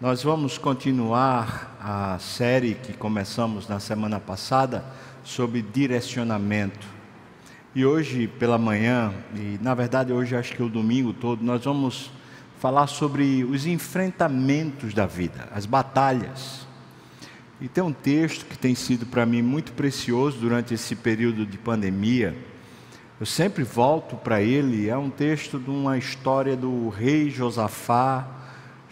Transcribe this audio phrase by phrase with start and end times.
[0.00, 4.82] Nós vamos continuar a série que começamos na semana passada
[5.22, 6.86] sobre direcionamento.
[7.74, 12.10] E hoje pela manhã, e na verdade hoje acho que o domingo todo, nós vamos
[12.58, 16.66] falar sobre os enfrentamentos da vida, as batalhas.
[17.60, 21.58] E tem um texto que tem sido para mim muito precioso durante esse período de
[21.58, 22.34] pandemia.
[23.20, 28.39] Eu sempre volto para ele, é um texto de uma história do rei Josafá,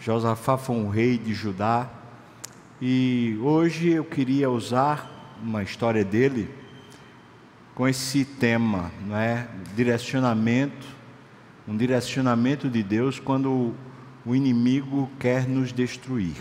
[0.01, 1.89] Josafá foi um rei de Judá.
[2.81, 6.49] E hoje eu queria usar uma história dele
[7.75, 9.47] com esse tema, não é?
[9.75, 10.87] Direcionamento,
[11.67, 13.75] um direcionamento de Deus quando
[14.25, 16.37] o inimigo quer nos destruir.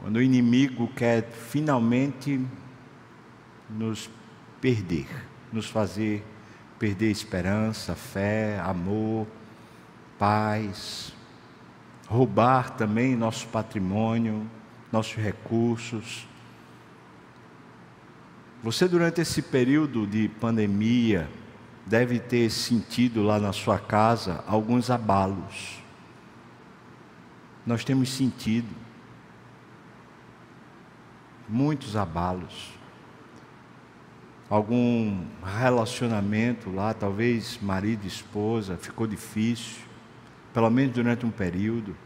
[0.00, 2.40] Quando o inimigo quer finalmente
[3.68, 4.10] nos
[4.60, 5.06] perder,
[5.52, 6.24] nos fazer
[6.78, 9.26] perder esperança, fé, amor,
[10.18, 11.12] paz,
[12.10, 14.44] roubar também nosso patrimônio,
[14.90, 16.26] nossos recursos.
[18.64, 21.30] Você, durante esse período de pandemia,
[21.86, 25.80] deve ter sentido lá na sua casa alguns abalos.
[27.64, 28.74] Nós temos sentido
[31.48, 32.72] muitos abalos.
[34.48, 39.89] Algum relacionamento lá, talvez marido e esposa, ficou difícil
[40.52, 41.96] pelo menos durante um período.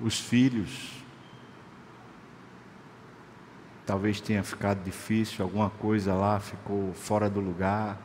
[0.00, 1.02] Os filhos,
[3.84, 7.98] talvez tenha ficado difícil, alguma coisa lá ficou fora do lugar.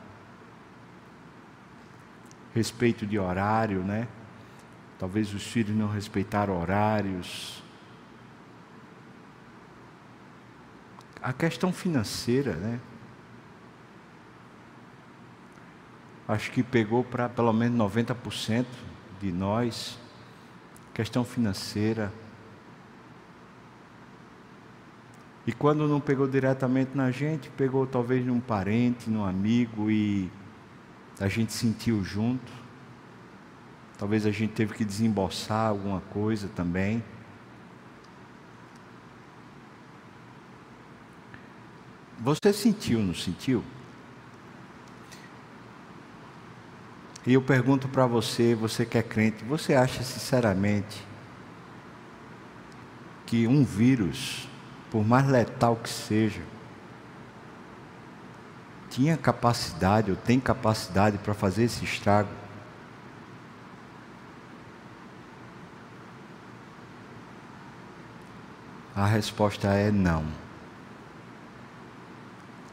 [2.54, 4.08] Respeito de horário, né?
[4.98, 7.62] Talvez os filhos não respeitaram horários.
[11.20, 12.80] A questão financeira, né?
[16.26, 18.64] Acho que pegou para pelo menos 90%
[19.20, 19.98] de nós,
[20.92, 22.12] questão financeira.
[25.46, 30.30] E quando não pegou diretamente na gente, pegou talvez num parente, num amigo e
[31.20, 32.50] a gente sentiu junto.
[33.98, 37.04] Talvez a gente teve que desembolsar alguma coisa também.
[42.18, 43.62] Você sentiu, não sentiu?
[47.26, 51.02] E eu pergunto para você, você que é crente, você acha sinceramente
[53.24, 54.46] que um vírus,
[54.90, 56.42] por mais letal que seja,
[58.90, 62.28] tinha capacidade ou tem capacidade para fazer esse estrago?
[68.94, 70.26] A resposta é não.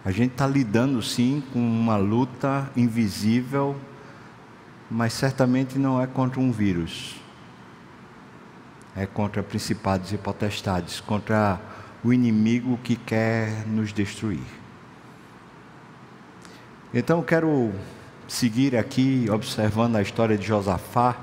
[0.03, 3.79] A gente está lidando sim com uma luta invisível
[4.91, 7.15] mas certamente não é contra um vírus.
[8.93, 11.57] É contra principados e potestades, contra
[12.03, 14.43] o inimigo que quer nos destruir.
[16.93, 17.71] Então eu quero
[18.27, 21.15] seguir aqui observando a história de Josafá.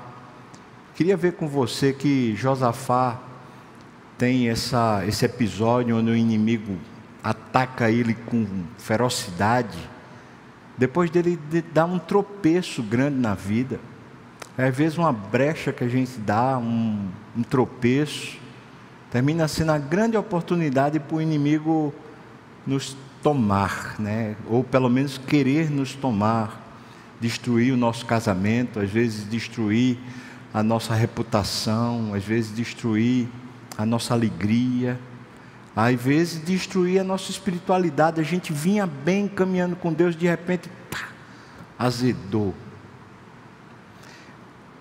[0.95, 3.19] Queria ver com você que Josafá
[4.17, 6.75] tem essa, esse episódio onde o inimigo
[7.23, 8.47] ataca ele com
[8.79, 9.77] ferocidade
[10.79, 11.37] depois dele
[11.73, 13.81] dar um tropeço grande na vida,
[14.57, 18.37] às vezes uma brecha que a gente dá, um, um tropeço,
[19.11, 21.93] termina sendo a grande oportunidade para o inimigo
[22.65, 24.37] nos tomar, né?
[24.47, 26.65] ou pelo menos querer nos tomar,
[27.19, 29.97] destruir o nosso casamento, às vezes destruir
[30.53, 33.27] a nossa reputação, às vezes destruir
[33.77, 34.97] a nossa alegria,
[35.87, 38.19] às vezes destruir a nossa espiritualidade.
[38.19, 41.09] A gente vinha bem caminhando com Deus, de repente, pá,
[41.77, 42.53] azedou.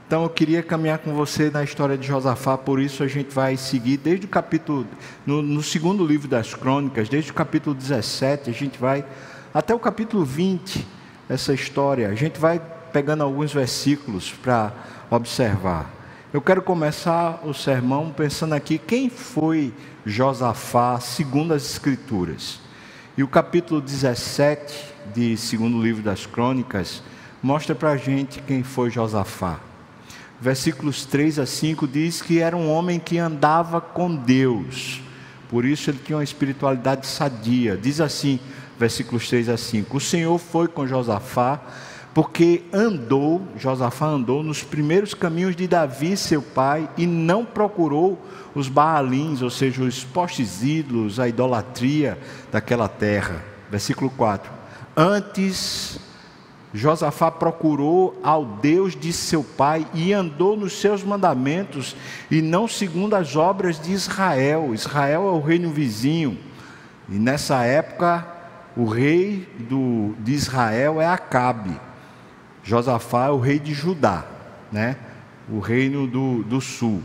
[0.06, 3.58] Então eu queria caminhar com você na história de Josafá, por isso a gente vai
[3.58, 4.86] seguir desde o capítulo,
[5.26, 9.04] no, no, segundo livro das crônicas, desde o capítulo 17, a gente vai
[9.52, 10.86] até o capítulo 20,
[11.28, 12.08] essa história.
[12.08, 12.58] A gente vai
[12.90, 14.72] pegando alguns versículos para
[15.10, 15.97] observar.
[16.30, 19.72] Eu quero começar o sermão pensando aqui quem foi
[20.04, 22.60] Josafá segundo as Escrituras.
[23.16, 27.02] E o capítulo 17 de segundo livro das Crônicas
[27.42, 29.58] mostra para a gente quem foi Josafá.
[30.38, 35.00] Versículos 3 a 5 diz que era um homem que andava com Deus,
[35.48, 37.74] por isso ele tinha uma espiritualidade sadia.
[37.74, 38.38] Diz assim,
[38.78, 41.58] versículos 3 a 5: O Senhor foi com Josafá
[42.18, 48.20] porque andou, Josafá andou nos primeiros caminhos de Davi, seu pai, e não procurou
[48.56, 52.18] os Baalins, ou seja, os postes ídolos, a idolatria
[52.50, 53.40] daquela terra.
[53.70, 54.50] Versículo 4.
[54.96, 56.00] Antes
[56.74, 61.94] Josafá procurou ao Deus de seu pai e andou nos seus mandamentos
[62.28, 64.74] e não segundo as obras de Israel.
[64.74, 66.36] Israel é o reino vizinho.
[67.08, 68.26] E nessa época,
[68.76, 71.86] o rei do, de Israel é Acabe.
[72.62, 74.24] Josafá é o rei de Judá,
[74.70, 74.96] né?
[75.50, 77.02] o reino do, do sul.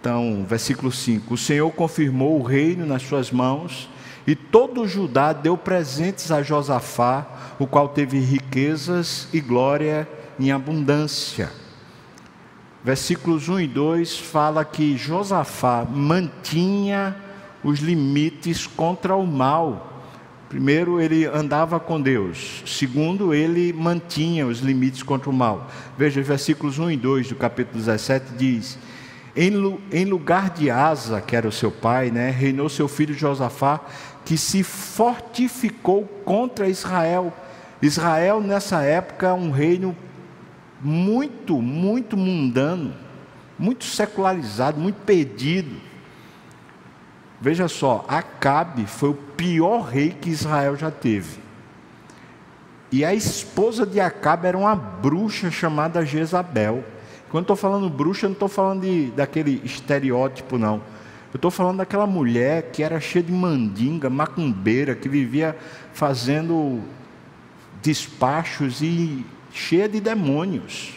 [0.00, 3.88] Então, versículo 5: O Senhor confirmou o reino nas suas mãos
[4.26, 7.26] e todo Judá deu presentes a Josafá,
[7.58, 10.08] o qual teve riquezas e glória
[10.38, 11.50] em abundância.
[12.82, 17.16] Versículos 1 e 2 fala que Josafá mantinha
[17.62, 19.93] os limites contra o mal.
[20.54, 22.62] Primeiro, ele andava com Deus.
[22.64, 25.68] Segundo, ele mantinha os limites contra o mal.
[25.98, 28.78] Veja, versículos 1 e 2 do capítulo 17 diz:
[29.34, 33.80] Em lugar de Asa, que era o seu pai, né, reinou seu filho Josafá,
[34.24, 37.32] que se fortificou contra Israel.
[37.82, 39.96] Israel, nessa época, é um reino
[40.80, 42.94] muito, muito mundano,
[43.58, 45.74] muito secularizado, muito perdido.
[47.44, 51.40] Veja só, Acabe foi o pior rei que Israel já teve.
[52.90, 56.82] E a esposa de Acabe era uma bruxa chamada Jezabel.
[57.30, 60.76] Quando estou falando bruxa, não estou falando de, daquele estereótipo, não.
[61.34, 65.54] Eu estou falando daquela mulher que era cheia de mandinga, macumbeira, que vivia
[65.92, 66.80] fazendo
[67.82, 70.94] despachos e cheia de demônios.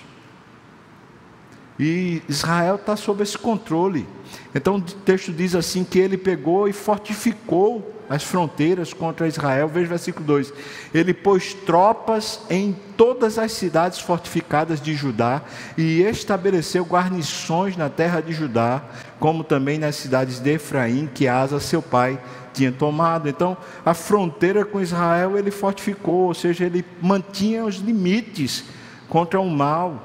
[1.78, 4.08] E Israel está sob esse controle.
[4.54, 9.68] Então o texto diz assim: que ele pegou e fortificou as fronteiras contra Israel.
[9.68, 10.54] Veja o versículo 2:
[10.94, 15.42] Ele pôs tropas em todas as cidades fortificadas de Judá
[15.78, 18.82] e estabeleceu guarnições na terra de Judá,
[19.20, 22.20] como também nas cidades de Efraim, que Asa, seu pai,
[22.54, 23.30] tinha tomado.
[23.30, 28.64] Então, a fronteira com Israel ele fortificou, ou seja, ele mantinha os limites
[29.10, 30.04] contra o mal.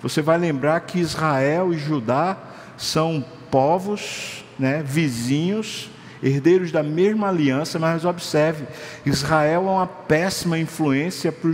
[0.00, 2.36] Você vai lembrar que Israel e Judá
[2.76, 5.90] são povos né, vizinhos,
[6.22, 8.66] herdeiros da mesma aliança, mas observe:
[9.04, 11.50] Israel é uma péssima influência para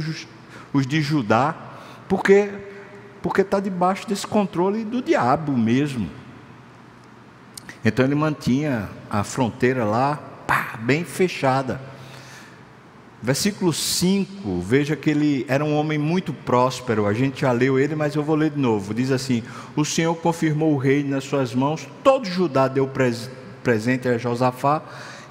[0.72, 1.54] os de Judá,
[2.08, 2.50] porque
[3.22, 6.10] porque está debaixo desse controle do diabo mesmo.
[7.82, 10.16] Então ele mantinha a fronteira lá
[10.46, 11.80] pá, bem fechada.
[13.24, 17.94] Versículo 5, veja que ele era um homem muito próspero, a gente já leu ele,
[17.94, 18.92] mas eu vou ler de novo.
[18.92, 19.42] Diz assim:
[19.74, 22.86] O Senhor confirmou o reino nas suas mãos, todo Judá deu
[23.62, 24.82] presente a Josafá,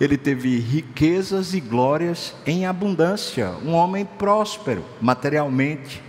[0.02, 6.02] ele teve riquezas e glórias em abundância, um homem próspero materialmente.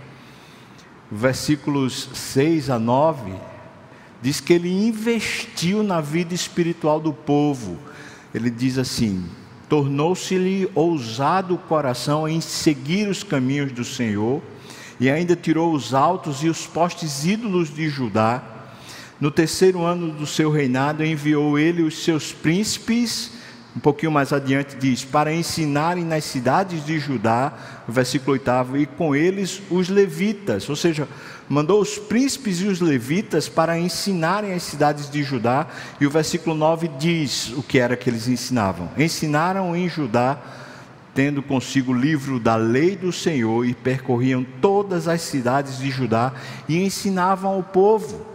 [1.11, 3.31] Versículos 6 a 9
[4.23, 7.77] diz que ele investiu na vida espiritual do povo.
[8.33, 9.23] Ele diz assim:
[9.69, 14.41] tornou-se-lhe ousado o coração em seguir os caminhos do Senhor,
[14.99, 18.41] e ainda tirou os altos e os postes ídolos de Judá.
[19.19, 23.31] No terceiro ano do seu reinado, enviou ele os seus príncipes,
[23.75, 27.51] um pouquinho mais adiante diz, para ensinarem nas cidades de Judá,
[27.87, 31.07] versículo 8, e com eles os levitas, ou seja,
[31.47, 35.67] mandou os príncipes e os levitas para ensinarem as cidades de Judá,
[35.99, 38.89] e o versículo 9 diz o que era que eles ensinavam.
[38.97, 40.37] Ensinaram em Judá,
[41.13, 46.33] tendo consigo o livro da lei do Senhor, e percorriam todas as cidades de Judá
[46.67, 48.25] e ensinavam ao povo.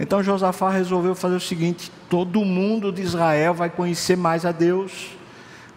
[0.00, 5.16] Então Josafá resolveu fazer o seguinte: todo mundo de Israel vai conhecer mais a Deus,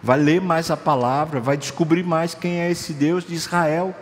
[0.02, 3.94] vai ler mais a palavra, vai descobrir mais quem é esse Deus de Israel.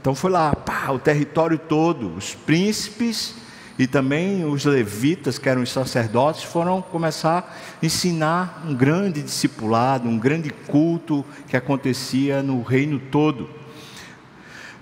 [0.00, 3.34] Então foi lá, pá, o território todo, os príncipes
[3.78, 10.08] e também os levitas, que eram os sacerdotes, foram começar a ensinar um grande discipulado,
[10.08, 13.48] um grande culto que acontecia no reino todo.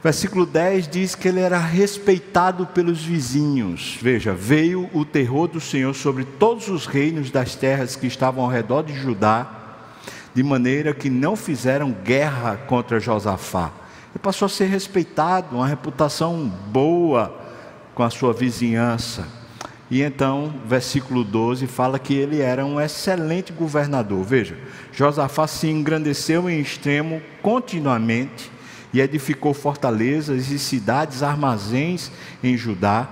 [0.02, 3.98] Versículo 10 diz que ele era respeitado pelos vizinhos.
[4.00, 8.50] Veja, veio o terror do Senhor sobre todos os reinos das terras que estavam ao
[8.50, 9.50] redor de Judá,
[10.34, 13.72] de maneira que não fizeram guerra contra Josafá
[14.16, 17.38] ele passou a ser respeitado, uma reputação boa
[17.94, 19.28] com a sua vizinhança.
[19.90, 24.24] E então, versículo 12 fala que ele era um excelente governador.
[24.24, 24.56] Veja,
[24.90, 28.50] Josafá se engrandeceu em extremo continuamente
[28.90, 32.10] e edificou fortalezas e cidades, armazéns
[32.42, 33.06] em Judá.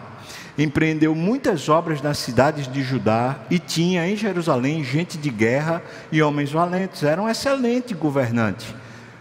[0.57, 6.23] Empreendeu muitas obras nas cidades de Judá e tinha em Jerusalém gente de guerra e
[6.23, 7.03] homens valentes.
[7.03, 8.75] Era um excelente governante.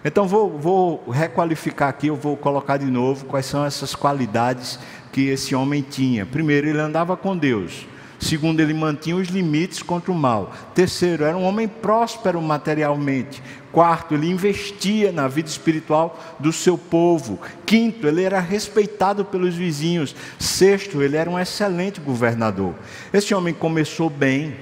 [0.06, 4.78] Então vou, vou requalificar aqui, eu vou colocar de novo quais são essas qualidades
[5.12, 6.26] que esse homem tinha.
[6.26, 7.86] Primeiro, ele andava com Deus.
[8.20, 10.54] Segundo, ele mantinha os limites contra o mal.
[10.74, 13.44] Terceiro, era um homem próspero materialmente.
[13.72, 17.40] Quarto, ele investia na vida espiritual do seu povo.
[17.66, 20.16] Quinto, ele era respeitado pelos vizinhos.
[20.40, 22.76] Sexto, ele era um excelente governador.
[23.14, 24.56] Esse homem começou bem.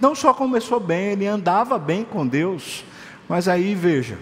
[0.00, 2.84] Não só começou bem, ele andava bem com Deus.
[3.28, 4.16] Mas aí veja,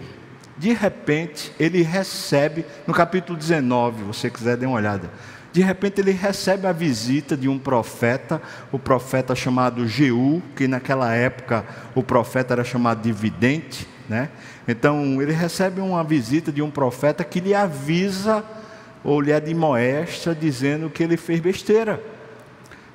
[0.57, 5.11] de repente ele recebe, no capítulo 19, se você quiser dar uma olhada,
[5.53, 8.43] de repente ele recebe a visita de um profeta,
[8.73, 14.31] o profeta chamado Jeú, que naquela época o profeta era chamado de vidente, né?
[14.67, 18.45] Então ele recebe uma visita de um profeta que lhe avisa
[19.05, 22.03] ou lhe admoesta dizendo que ele fez besteira.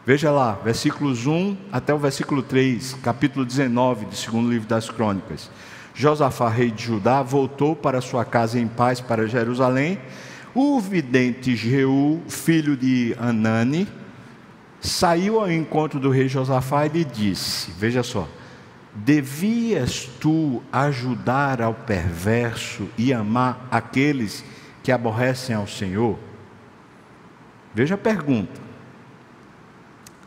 [0.06, 5.50] Veja lá, versículos 1 até o versículo 3, capítulo 19 do segundo livro das Crônicas.
[6.00, 10.00] Josafá, rei de Judá, voltou para sua casa em paz para Jerusalém.
[10.56, 13.86] O vidente Jeú, filho de Anani,
[14.80, 18.30] saiu ao encontro do rei Josafá e lhe disse: Veja só,
[18.96, 24.42] devias tu ajudar ao perverso e amar aqueles
[24.82, 26.18] que aborrecem ao Senhor?
[27.76, 28.62] Veja a pergunta.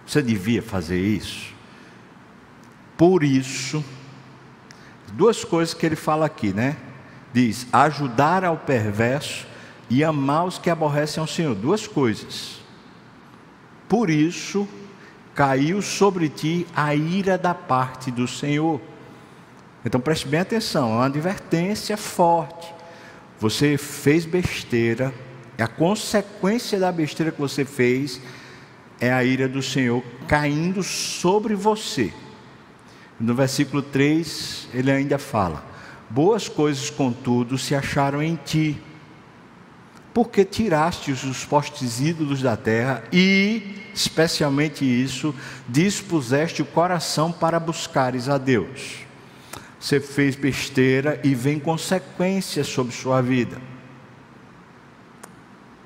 [0.06, 1.54] Você devia fazer isso?
[2.94, 3.82] Por isso,
[5.12, 6.76] duas coisas que ele fala aqui, né?
[7.32, 9.46] Diz: ajudar ao perverso
[9.88, 11.54] e amar os que aborrecem ao Senhor.
[11.54, 12.60] Duas coisas.
[13.88, 14.66] Por isso
[15.34, 18.80] caiu sobre ti a ira da parte do Senhor.
[19.84, 22.72] Então preste bem atenção, é uma advertência forte.
[23.40, 25.12] Você fez besteira,
[25.58, 28.20] a consequência da besteira que você fez
[29.00, 32.12] é a ira do Senhor caindo sobre você.
[33.22, 35.64] No versículo 3, ele ainda fala:
[36.10, 38.76] Boas coisas, contudo, se acharam em ti,
[40.12, 45.32] porque tiraste os postes ídolos da terra e, especialmente isso,
[45.68, 48.96] dispuseste o coração para buscares a Deus.
[49.78, 53.56] Você fez besteira e vem consequências sobre sua vida.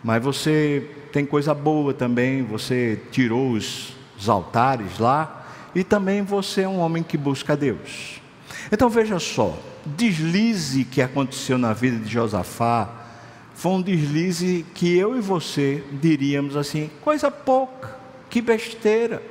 [0.02, 5.35] Mas você tem coisa boa também, você tirou os, os altares lá,
[5.76, 8.20] e também você é um homem que busca Deus.
[8.72, 13.04] Então veja só, deslize que aconteceu na vida de Josafá
[13.54, 17.96] foi um deslize que eu e você diríamos assim, coisa pouca,
[18.28, 19.22] que besteira.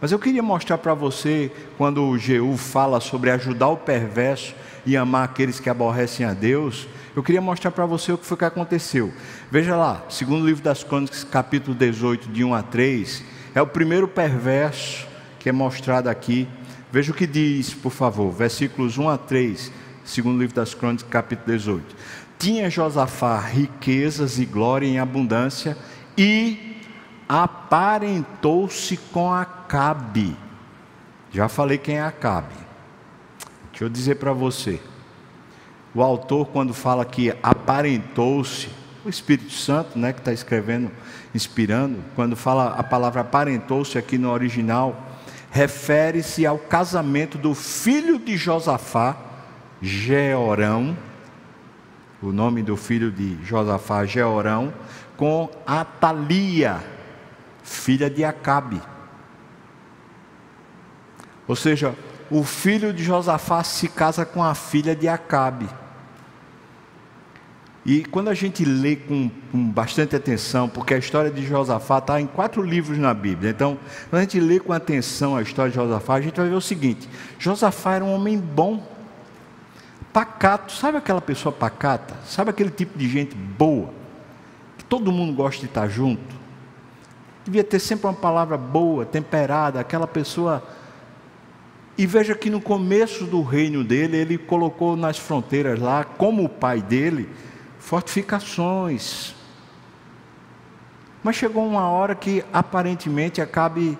[0.00, 4.54] Mas eu queria mostrar para você, quando o Jeú fala sobre ajudar o perverso
[4.86, 8.36] e amar aqueles que aborrecem a Deus, eu queria mostrar para você o que foi
[8.38, 9.12] que aconteceu.
[9.50, 14.08] Veja lá, segundo livro das Crônicas, capítulo 18, de 1 a 3, é o primeiro
[14.08, 15.06] perverso
[15.46, 16.48] que é mostrado aqui.
[16.90, 19.70] Veja o que diz, por favor, versículos 1 a 3,
[20.04, 21.96] segundo livro das Crônicas, capítulo 18.
[22.36, 25.78] Tinha Josafá riquezas e glória em abundância
[26.18, 26.82] e
[27.28, 30.36] aparentou-se com Acabe.
[31.30, 32.56] Já falei quem é Acabe.
[33.70, 34.80] Deixa eu dizer para você.
[35.94, 38.68] O autor, quando fala que aparentou-se,
[39.04, 40.90] o Espírito Santo, né, que está escrevendo,
[41.32, 45.12] inspirando, quando fala a palavra aparentou-se aqui no original,
[45.56, 49.16] refere-se ao casamento do filho de Josafá,
[49.80, 50.94] Georão,
[52.22, 54.70] o nome do filho de Josafá, Georão,
[55.16, 56.84] com Atalia,
[57.62, 58.82] filha de Acabe.
[61.48, 61.94] Ou seja,
[62.30, 65.70] o filho de Josafá se casa com a filha de Acabe.
[67.86, 72.20] E quando a gente lê com, com, bastante atenção, porque a história de Josafá está
[72.20, 73.78] em quatro livros na Bíblia, então,
[74.10, 76.60] quando a gente lê com atenção a história de Josafá, a gente vai ver o
[76.60, 78.82] seguinte: Josafá era um homem bom,
[80.12, 82.16] pacato, sabe aquela pessoa pacata?
[82.24, 83.90] Sabe aquele tipo de gente boa,
[84.76, 86.34] que todo mundo gosta de estar junto?
[87.44, 90.60] Devia ter sempre uma palavra boa, temperada, aquela pessoa.
[91.96, 96.48] E veja que no começo do reino dele, ele colocou nas fronteiras lá, como o
[96.48, 97.28] pai dele,
[97.86, 99.32] fortificações.
[101.22, 103.96] Mas chegou uma hora que aparentemente Acabe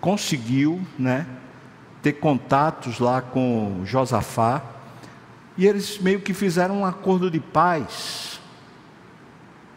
[0.00, 1.26] conseguiu, né,
[2.00, 4.62] ter contatos lá com Josafá,
[5.56, 8.40] e eles meio que fizeram um acordo de paz,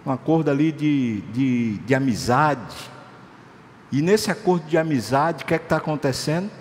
[0.05, 2.91] um acordo ali de, de, de amizade.
[3.91, 6.51] E nesse acordo de amizade, o que é que está acontecendo?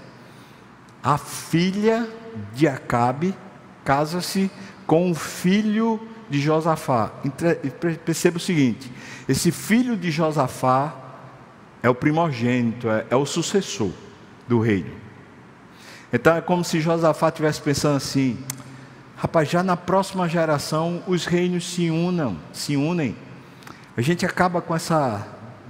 [1.03, 2.09] A filha
[2.55, 3.35] de Acabe
[3.85, 4.51] casa-se
[4.87, 7.13] com o filho de Josafá.
[8.05, 8.91] Perceba o seguinte:
[9.29, 10.95] esse filho de Josafá
[11.83, 13.91] é o primogênito, é, é o sucessor
[14.47, 14.91] do reino.
[16.13, 18.39] Então é como se Josafá estivesse pensando assim:
[19.17, 23.17] rapaz, já na próxima geração os reinos se unam, se unem.
[23.97, 25.27] A gente acaba com essa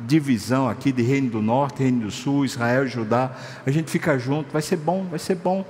[0.07, 3.33] divisão aqui de Reino do Norte, Reino do Sul, Israel Judá.
[3.67, 5.65] A gente fica junto, vai ser bom, vai ser bom.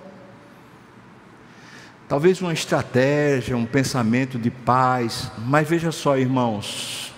[2.09, 7.15] Talvez uma estratégia, um pensamento de paz, mas veja só, irmãos,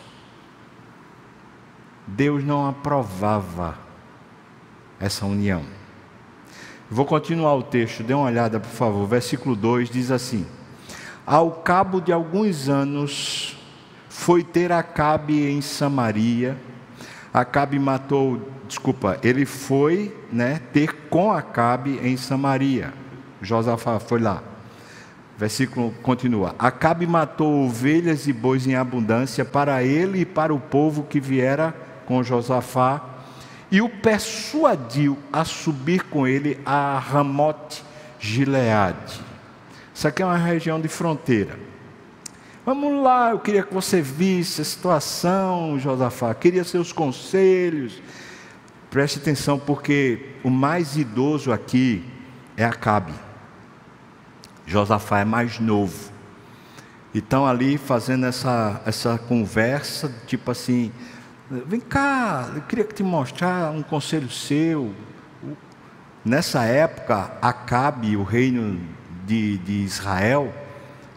[2.04, 3.78] Deus não aprovava
[4.98, 5.62] essa união.
[6.90, 9.06] Vou continuar o texto, dê uma olhada, por favor.
[9.06, 10.44] Versículo 2 diz assim:
[11.24, 13.56] Ao cabo de alguns anos,
[14.08, 16.56] foi ter Acabe em Samaria.
[17.32, 22.92] Acabe matou, desculpa, ele foi né, ter com Acabe em Samaria.
[23.40, 24.49] Josafá foi lá.
[25.40, 31.04] Versículo continua: Acabe matou ovelhas e bois em abundância para ele e para o povo
[31.04, 33.02] que viera com Josafá
[33.70, 37.82] e o persuadiu a subir com ele a Ramote
[38.18, 39.18] Gileade.
[39.94, 41.58] Isso aqui é uma região de fronteira.
[42.66, 48.02] Vamos lá, eu queria que você visse a situação, Josafá, queria seus conselhos.
[48.90, 52.04] Preste atenção, porque o mais idoso aqui
[52.58, 53.29] é Acabe.
[54.70, 56.10] Josafá é mais novo.
[57.14, 60.92] Então ali fazendo essa, essa conversa, tipo assim,
[61.66, 64.94] Vem cá, eu queria te mostrar um conselho seu.
[66.24, 68.80] Nessa época, Acabe, o reino
[69.26, 70.54] de, de Israel,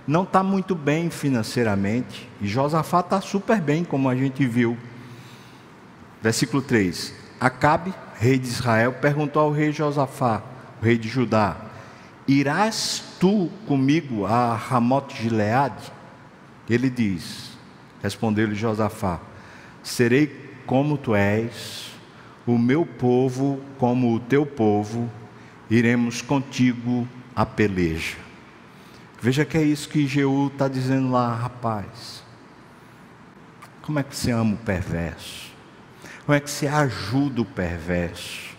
[0.08, 2.28] não está muito bem financeiramente.
[2.42, 4.76] E Josafá está super bem, como a gente viu.
[6.20, 10.42] Versículo 3: Acabe, rei de Israel, perguntou ao rei Josafá,
[10.82, 11.58] rei de Judá:
[12.28, 15.94] Irás tu comigo a Ramote Gileade?
[16.70, 17.58] Ele diz:
[18.02, 19.22] Respondeu-lhe Josafá:
[19.82, 20.28] serei
[20.66, 21.90] como tu és,
[22.46, 25.10] o meu povo como o teu povo,
[25.70, 28.18] iremos contigo a peleja.
[29.22, 32.22] Veja que é isso que Jeú está dizendo lá, rapaz.
[33.84, 35.50] Como é que você ama o perverso?
[36.26, 38.54] Como é que você ajuda o perverso?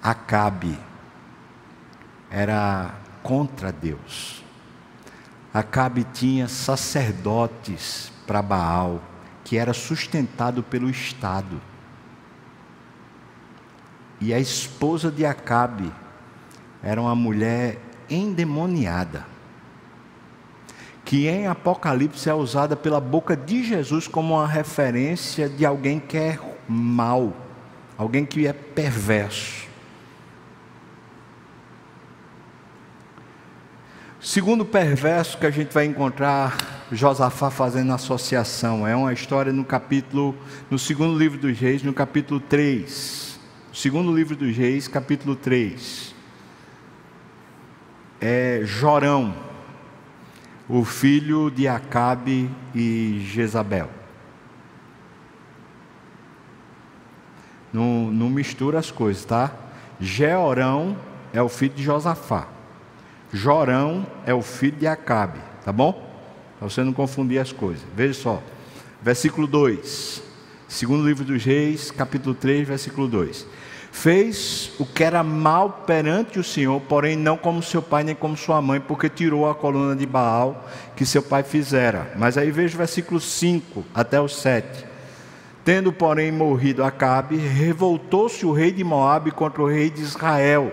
[0.00, 0.78] Acabe
[2.34, 4.42] era contra Deus.
[5.52, 9.00] Acabe tinha sacerdotes para Baal
[9.44, 11.60] que era sustentado pelo Estado.
[14.20, 15.92] E a esposa de Acabe
[16.82, 17.78] era uma mulher
[18.10, 19.24] endemoniada,
[21.04, 26.16] que em Apocalipse é usada pela boca de Jesus como uma referência de alguém que
[26.16, 27.32] é mal,
[27.96, 29.73] alguém que é perverso.
[34.24, 38.88] Segundo perverso que a gente vai encontrar Josafá fazendo associação.
[38.88, 40.34] É uma história no capítulo,
[40.70, 43.38] no segundo livro dos reis, no capítulo 3.
[43.70, 46.14] Segundo livro dos reis, capítulo 3.
[48.18, 49.34] É Jorão,
[50.70, 53.90] o filho de Acabe e Jezabel.
[57.70, 59.52] Não, não mistura as coisas, tá?
[60.00, 60.96] Jeorão
[61.30, 62.53] é o filho de Josafá.
[63.34, 66.14] Jorão é o filho de Acabe, tá bom?
[66.64, 67.82] para você não confundir as coisas.
[67.94, 68.42] Veja só,
[69.02, 70.22] versículo 2,
[70.66, 73.46] segundo livro dos Reis, capítulo 3, versículo 2.
[73.92, 78.36] Fez o que era mal perante o Senhor, porém não como seu pai nem como
[78.36, 82.12] sua mãe, porque tirou a coluna de Baal que seu pai fizera.
[82.16, 84.86] Mas aí veja o versículo 5 até o 7.
[85.64, 90.72] Tendo, porém, morrido Acabe, revoltou-se o rei de Moabe contra o rei de Israel.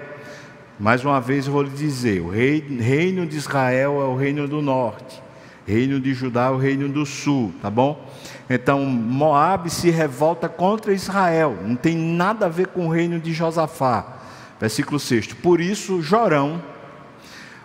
[0.80, 4.48] Mais uma vez eu vou lhe dizer: o rei, reino de Israel é o reino
[4.48, 5.22] do norte
[5.66, 8.06] reino de Judá, o reino do sul, tá bom?
[8.50, 13.34] Então Moab se revolta contra Israel, não tem nada a ver com o reino de
[13.34, 14.18] Josafá.
[14.60, 15.34] Versículo 6.
[15.34, 16.62] Por isso Jorão,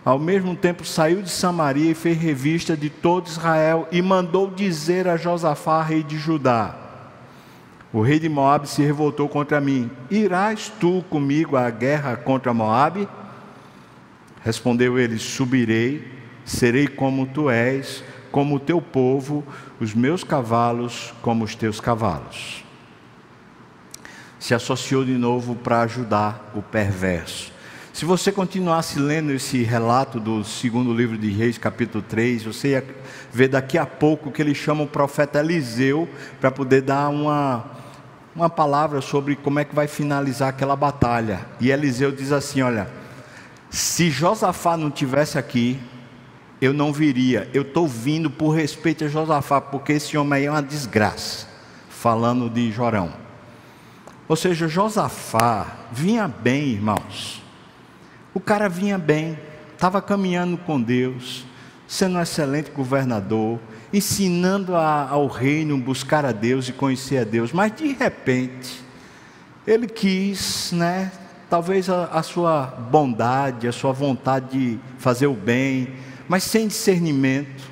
[0.04, 5.08] ao mesmo tempo saiu de Samaria e fez revista de todo Israel e mandou dizer
[5.08, 6.74] a Josafá, rei de Judá:
[7.92, 9.90] O rei de Moab se revoltou contra mim.
[10.10, 13.08] Irás tu comigo à guerra contra Moab?
[14.42, 19.44] Respondeu ele: Subirei serei como tu és, como o teu povo,
[19.80, 22.64] os meus cavalos como os teus cavalos.
[24.38, 27.52] Se associou de novo para ajudar o perverso.
[27.96, 32.84] Se você continuasse lendo esse relato do segundo livro de Reis, capítulo 3, você ia
[33.32, 36.06] ver daqui a pouco que ele chama o profeta Eliseu
[36.38, 37.64] para poder dar uma,
[38.34, 41.46] uma palavra sobre como é que vai finalizar aquela batalha.
[41.58, 42.86] E Eliseu diz assim: Olha,
[43.70, 45.80] se Josafá não tivesse aqui,
[46.60, 47.48] eu não viria.
[47.54, 51.46] Eu estou vindo por respeito a Josafá, porque esse homem aí é uma desgraça.
[51.88, 53.10] Falando de Jorão.
[54.28, 57.45] Ou seja, Josafá vinha bem, irmãos.
[58.36, 59.38] O cara vinha bem,
[59.72, 61.46] estava caminhando com Deus,
[61.88, 63.58] sendo um excelente governador.
[63.90, 68.84] ensinando a, ao reino buscar a Deus e conhecer a Deus, mas de repente
[69.66, 71.10] ele quis, né,
[71.48, 75.94] talvez a, a sua bondade, a sua vontade de fazer o bem,
[76.28, 77.64] mas sem discernimento,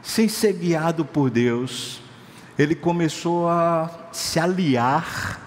[0.00, 2.00] sem ser guiado por Deus,
[2.56, 5.40] ele começou a se aliar,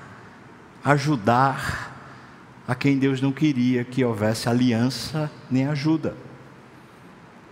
[0.84, 1.93] ajudar
[2.68, 6.16] a quem Deus não queria que houvesse aliança nem ajuda.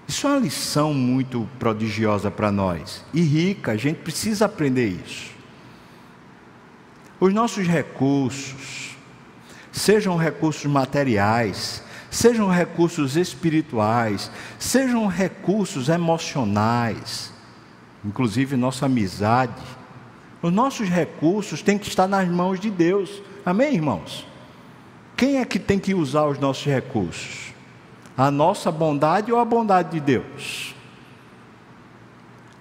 [0.08, 5.32] Isso é uma lição muito prodigiosa para nós e rica, a gente precisa aprender isso.
[7.20, 8.98] Os nossos recursos,
[9.72, 17.32] sejam recursos materiais, sejam recursos espirituais, sejam recursos emocionais,
[18.04, 19.62] inclusive nossa amizade,
[20.42, 23.22] os nossos recursos têm que estar nas mãos de Deus.
[23.46, 24.26] Amém, irmãos?
[25.22, 27.54] Quem é que tem que usar os nossos recursos?
[28.18, 30.74] A nossa bondade ou a bondade de Deus?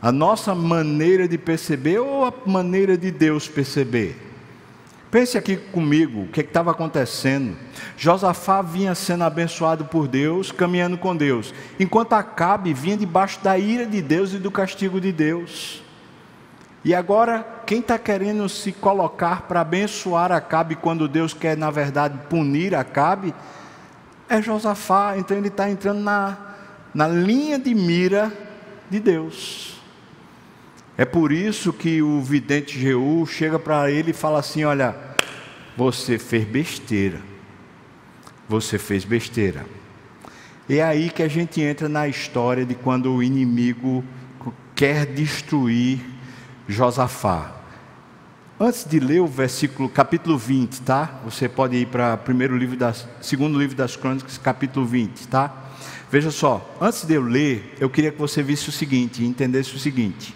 [0.03, 4.14] A nossa maneira de perceber ou a maneira de Deus perceber?
[5.11, 7.57] Pense aqui comigo o que é estava acontecendo.
[7.96, 13.87] Josafá vinha sendo abençoado por Deus, caminhando com Deus, enquanto Acabe vinha debaixo da ira
[13.87, 15.83] de Deus e do castigo de Deus.
[16.85, 22.19] E agora, quem está querendo se colocar para abençoar Acabe quando Deus quer, na verdade,
[22.29, 23.35] punir Acabe,
[24.29, 26.38] é Josafá, então ele está entrando na,
[26.95, 28.33] na linha de mira
[28.88, 29.79] de Deus.
[30.97, 34.95] É por isso que o vidente Jeú chega para ele e fala assim: Olha,
[35.77, 37.21] você fez besteira.
[38.49, 39.64] Você fez besteira.
[40.69, 44.05] É aí que a gente entra na história de quando o inimigo
[44.75, 46.01] quer destruir
[46.70, 47.52] Josafá.
[48.59, 51.20] Antes de ler o versículo, capítulo 20, tá?
[51.24, 55.52] Você pode ir para primeiro livro das, segundo livro das Crônicas, capítulo 20, tá?
[56.11, 59.78] Veja só, antes de eu ler, eu queria que você visse o seguinte, entendesse o
[59.78, 60.35] seguinte.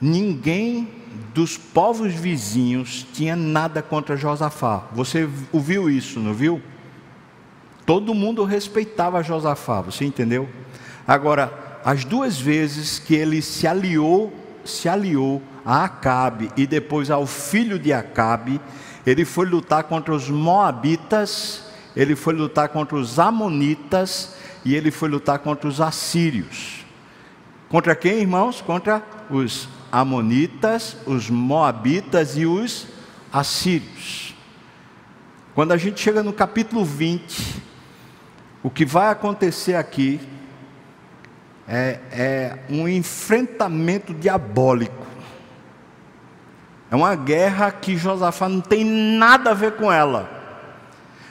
[0.00, 0.88] Ninguém
[1.32, 4.88] dos povos vizinhos tinha nada contra Josafá.
[4.92, 6.60] Você ouviu isso, não viu?
[7.86, 10.48] Todo mundo respeitava Josafá, você entendeu?
[11.06, 14.32] Agora, as duas vezes que ele se aliou,
[14.64, 18.60] se aliou a Acabe e depois ao filho de Acabe,
[19.04, 21.64] ele foi lutar contra os Moabitas,
[21.96, 26.84] ele foi lutar contra os Amonitas e ele foi lutar contra os Assírios.
[27.68, 28.60] Contra quem, irmãos?
[28.60, 32.86] Contra os Amonitas, os Moabitas e os
[33.32, 34.34] Assírios.
[35.54, 37.62] Quando a gente chega no capítulo 20,
[38.62, 40.20] o que vai acontecer aqui
[41.68, 45.06] é, é um enfrentamento diabólico.
[46.90, 50.28] É uma guerra que Josafá não tem nada a ver com ela.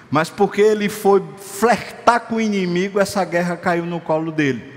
[0.10, 4.72] Mas porque ele foi flertar com o inimigo, essa guerra caiu no colo dele.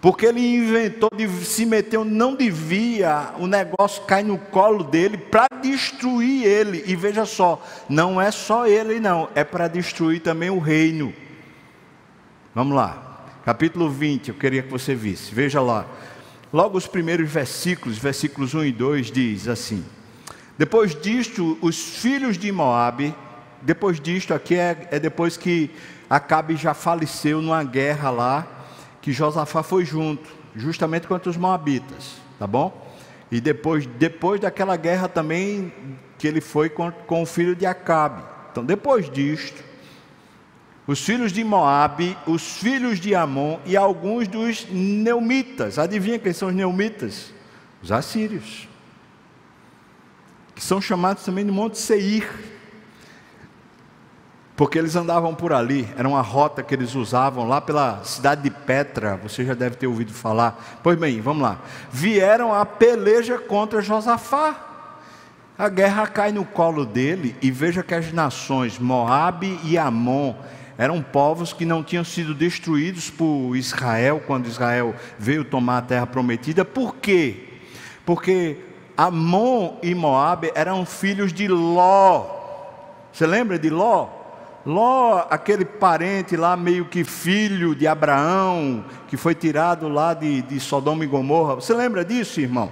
[0.00, 5.46] Porque ele inventou de se meter, não devia, o negócio cai no colo dele para
[5.60, 6.84] destruir ele.
[6.86, 11.12] E veja só, não é só ele, não, é para destruir também o reino.
[12.54, 13.07] Vamos lá,
[13.48, 15.86] capítulo 20, eu queria que você visse, veja lá.
[16.52, 19.82] Logo os primeiros versículos, versículos 1 e 2, diz assim:
[20.58, 23.14] Depois disto, os filhos de Moabe,
[23.62, 25.70] depois disto aqui é, é depois que
[26.10, 28.46] Acabe já faleceu numa guerra lá,
[29.00, 32.86] que Josafá foi junto, justamente contra os Moabitas, tá bom?
[33.32, 35.72] E depois, depois daquela guerra também
[36.18, 38.22] que ele foi com, com o filho de Acabe.
[38.52, 39.64] Então, depois disto,
[40.88, 45.78] os filhos de Moabe, os filhos de Amon e alguns dos neumitas.
[45.78, 47.30] Adivinha quem são os neumitas?
[47.82, 48.66] Os assírios.
[50.54, 52.26] Que são chamados também de Monte Seir.
[54.56, 58.50] Porque eles andavam por ali, era uma rota que eles usavam lá pela cidade de
[58.50, 60.80] Petra, você já deve ter ouvido falar.
[60.82, 61.58] Pois bem, vamos lá.
[61.92, 64.56] Vieram a peleja contra Josafá.
[65.56, 70.34] A guerra cai no colo dele e veja que as nações Moabe e Amon
[70.78, 76.06] eram povos que não tinham sido destruídos por Israel quando Israel veio tomar a terra
[76.06, 76.64] prometida.
[76.64, 77.48] Por quê?
[78.06, 78.58] Porque
[78.96, 82.26] Amon e Moabe eram filhos de Ló.
[83.12, 84.08] Você lembra de Ló?
[84.64, 90.60] Ló, aquele parente lá, meio que filho de Abraão, que foi tirado lá de, de
[90.60, 91.56] Sodoma e Gomorra.
[91.56, 92.70] Você lembra disso, irmão?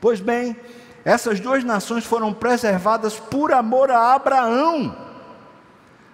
[0.00, 0.56] Pois bem,
[1.04, 5.07] essas duas nações foram preservadas por amor a Abraão.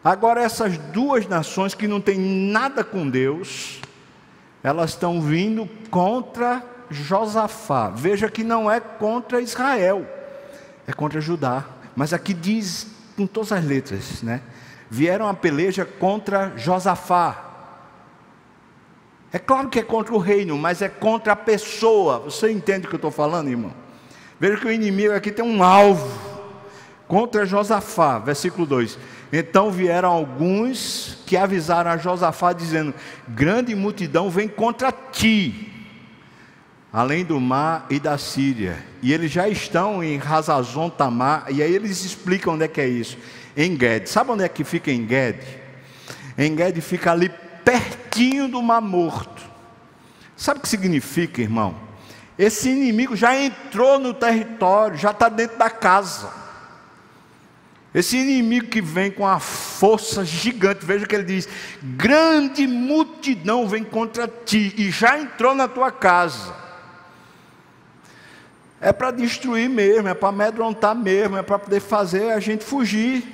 [0.05, 3.81] Agora, essas duas nações que não têm nada com Deus,
[4.63, 7.89] elas estão vindo contra Josafá.
[7.89, 10.07] Veja que não é contra Israel,
[10.87, 11.65] é contra Judá.
[11.97, 12.87] Mas aqui diz
[13.17, 14.43] com todas as letras, né?
[14.91, 17.43] Vieram a peleja contra Josafá.
[19.33, 22.19] É claro que é contra o reino, mas é contra a pessoa.
[22.19, 23.73] Você entende o que eu estou falando, irmão?
[24.39, 26.09] Veja que o inimigo aqui tem um alvo
[27.09, 28.99] contra Josafá, versículo 2.
[29.37, 32.95] Então vieram alguns que avisaram a Josafá, dizendo:
[33.27, 35.73] Grande multidão vem contra ti,
[36.93, 38.79] além do mar e da Síria.
[39.03, 42.87] E eles já estão em Razazon Tamar, e aí eles explicam onde é que é
[42.87, 43.19] isso.
[43.57, 44.09] Em Gued.
[44.09, 45.41] Sabe onde é que fica em Gued?
[46.39, 47.29] Em Gued fica ali
[47.65, 49.43] pertinho do Mar Morto.
[50.37, 51.75] Sabe o que significa, irmão?
[52.39, 56.44] Esse inimigo já entrou no território, já está dentro da casa.
[57.95, 61.49] Esse inimigo que vem com a força gigante, veja que ele diz:
[61.81, 66.53] grande multidão vem contra ti e já entrou na tua casa.
[68.81, 73.25] É para destruir mesmo, é para amedrontar mesmo, é para poder fazer a gente fugir.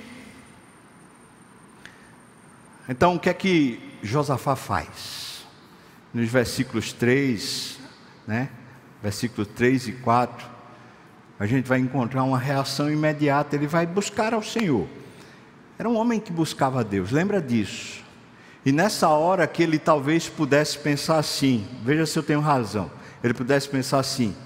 [2.86, 5.46] Então, o que é que Josafá faz?
[6.12, 7.78] Nos versículos 3,
[8.26, 8.50] né?
[9.02, 10.46] Versículos 3 e 4,
[11.40, 13.57] a gente vai encontrar uma reação imediata.
[13.57, 14.87] Ele vai buscar ao Senhor.
[15.79, 18.05] Era um homem que buscava a Deus, lembra disso.
[18.66, 22.90] E nessa hora que ele talvez pudesse pensar assim, veja se eu tenho razão.
[23.24, 24.37] Ele pudesse pensar assim: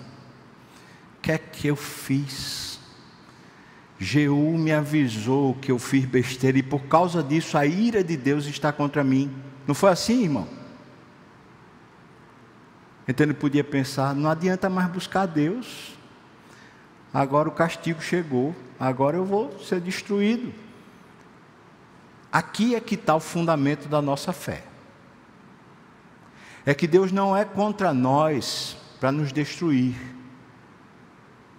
[1.18, 2.78] o que é que eu fiz?
[3.98, 8.46] Jeú me avisou que eu fiz besteira e por causa disso a ira de Deus
[8.46, 9.34] está contra mim.
[9.66, 10.46] Não foi assim, irmão?
[13.08, 15.93] Então ele podia pensar: não adianta mais buscar Deus.
[17.14, 20.52] Agora o castigo chegou, agora eu vou ser destruído.
[22.32, 24.64] Aqui é que está o fundamento da nossa fé.
[26.66, 29.94] É que Deus não é contra nós para nos destruir.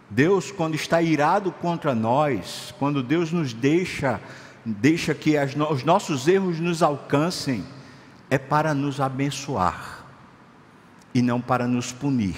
[0.10, 4.20] Deus, quando está irado contra nós, quando Deus nos deixa,
[4.66, 7.64] deixa que as, os nossos erros nos alcancem,
[8.30, 10.04] é para nos abençoar
[11.14, 12.36] e não para nos punir.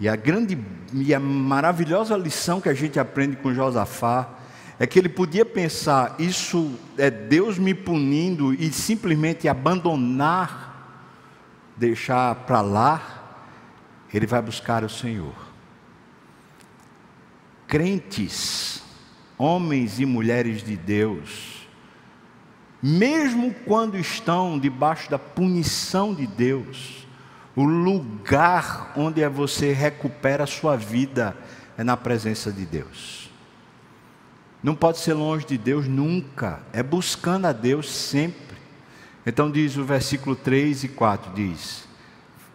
[0.00, 0.58] E a grande
[0.94, 4.30] e a maravilhosa lição que a gente aprende com Josafá
[4.78, 11.04] é que ele podia pensar, isso é Deus me punindo e simplesmente abandonar,
[11.76, 13.20] deixar para lá,
[14.12, 15.34] ele vai buscar o Senhor.
[17.68, 18.82] Crentes,
[19.36, 21.68] homens e mulheres de Deus,
[22.82, 27.06] mesmo quando estão debaixo da punição de Deus,
[27.56, 31.36] o lugar onde é você recupera a sua vida
[31.76, 33.30] é na presença de Deus.
[34.62, 38.58] Não pode ser longe de Deus nunca, é buscando a Deus sempre.
[39.24, 41.88] Então diz o versículo 3 e 4 diz: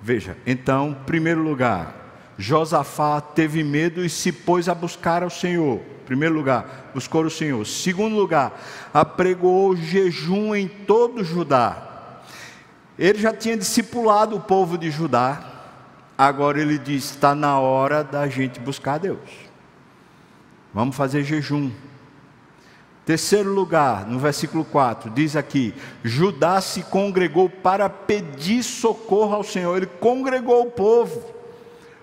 [0.02, 2.06] Veja, então, em primeiro lugar,
[2.38, 5.80] Josafá teve medo e se pôs a buscar ao Senhor.
[6.06, 7.66] Primeiro lugar, buscou o Senhor.
[7.66, 8.62] Segundo lugar,
[8.94, 11.95] apregoou jejum em todo Judá.
[12.98, 15.44] Ele já tinha discipulado o povo de Judá.
[16.18, 19.20] Agora ele diz: está na hora da gente buscar Deus.
[20.74, 21.72] Vamos fazer jejum.
[23.06, 29.78] Terceiro lugar, no versículo 4, diz aqui: Judá se congregou para pedir socorro ao Senhor.
[29.78, 31.36] Ele congregou o povo.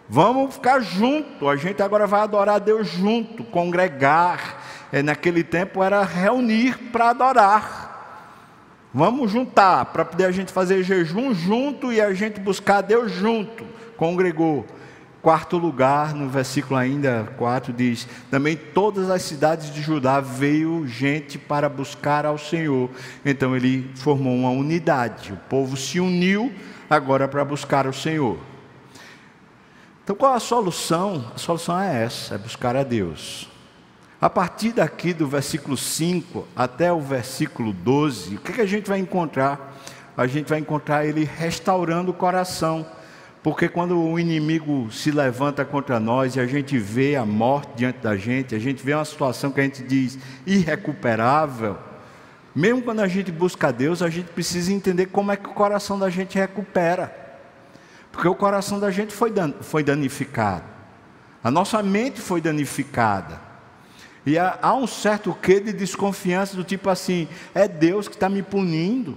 [0.08, 1.48] Vamos ficar junto.
[1.48, 4.62] A gente agora vai adorar a Deus junto, congregar.
[4.92, 7.91] É, naquele tempo era reunir para adorar.
[8.94, 13.64] Vamos juntar para poder a gente fazer jejum junto e a gente buscar Deus junto.
[13.96, 14.66] Congregou.
[15.22, 21.38] Quarto lugar, no versículo ainda 4 diz: Também todas as cidades de Judá veio gente
[21.38, 22.90] para buscar ao Senhor.
[23.24, 25.32] Então ele formou uma unidade.
[25.32, 26.52] O povo se uniu
[26.90, 28.36] agora para buscar o Senhor.
[30.02, 31.30] Então qual a solução?
[31.34, 33.51] A solução é essa, é buscar a Deus.
[34.22, 38.88] A partir daqui do versículo 5 até o versículo 12, o que, que a gente
[38.88, 39.76] vai encontrar?
[40.16, 42.86] A gente vai encontrar ele restaurando o coração.
[43.42, 47.98] Porque quando o inimigo se levanta contra nós e a gente vê a morte diante
[47.98, 51.76] da gente, a gente vê uma situação que a gente diz irrecuperável,
[52.54, 55.98] mesmo quando a gente busca Deus, a gente precisa entender como é que o coração
[55.98, 57.12] da gente recupera.
[58.12, 60.62] Porque o coração da gente foi danificado.
[61.42, 63.50] A nossa mente foi danificada.
[64.24, 68.42] E há, um certo quê de desconfiança do tipo assim: é Deus que está me
[68.42, 69.16] punindo.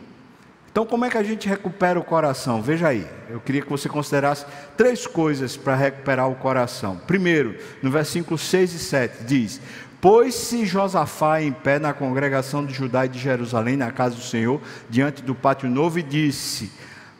[0.72, 2.62] Então, como é que a gente recupera o coração?
[2.62, 6.98] Veja aí, eu queria que você considerasse três coisas para recuperar o coração.
[7.08, 9.62] Primeiro, no versículo 6 e 7, diz:
[10.02, 14.60] Pôs-se Josafá em pé na congregação de Judá e de Jerusalém, na casa do Senhor,
[14.90, 16.72] diante do pátio novo, e disse: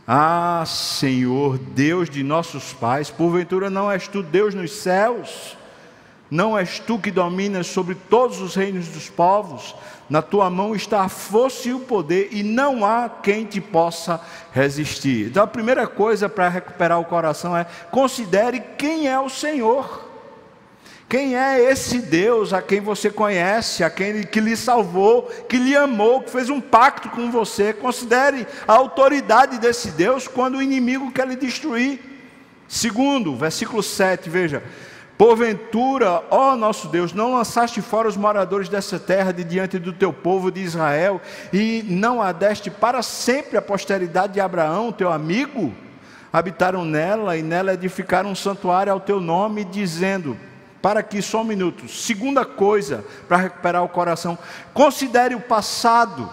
[0.08, 5.58] ah, Senhor, Deus de nossos pais, porventura não és tu Deus nos céus?
[6.30, 9.76] Não és tu que dominas sobre todos os reinos dos povos?
[10.10, 14.20] Na tua mão está a força e o poder, e não há quem te possa
[14.52, 15.28] resistir.
[15.28, 20.06] Então, a primeira coisa para recuperar o coração é considere quem é o Senhor.
[21.08, 25.76] Quem é esse Deus a quem você conhece, a quem que lhe salvou, que lhe
[25.76, 27.74] amou, que fez um pacto com você?
[27.74, 32.00] Considere a autoridade desse Deus quando o inimigo quer lhe destruir.
[32.68, 34.64] Segundo, versículo 7, veja:
[35.18, 40.12] Porventura, ó nosso Deus, não lançaste fora os moradores dessa terra de diante do teu
[40.12, 41.22] povo de Israel
[41.54, 45.74] e não a deste para sempre a posteridade de Abraão, teu amigo?
[46.34, 50.38] Habitaram nela e nela edificaram um santuário ao teu nome, dizendo:
[50.82, 51.88] para aqui só um minuto.
[51.88, 54.38] Segunda coisa para recuperar o coração:
[54.74, 56.30] considere o passado.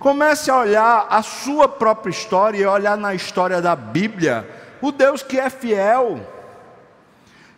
[0.00, 4.48] Comece a olhar a sua própria história e olhar na história da Bíblia.
[4.82, 6.20] O Deus que é fiel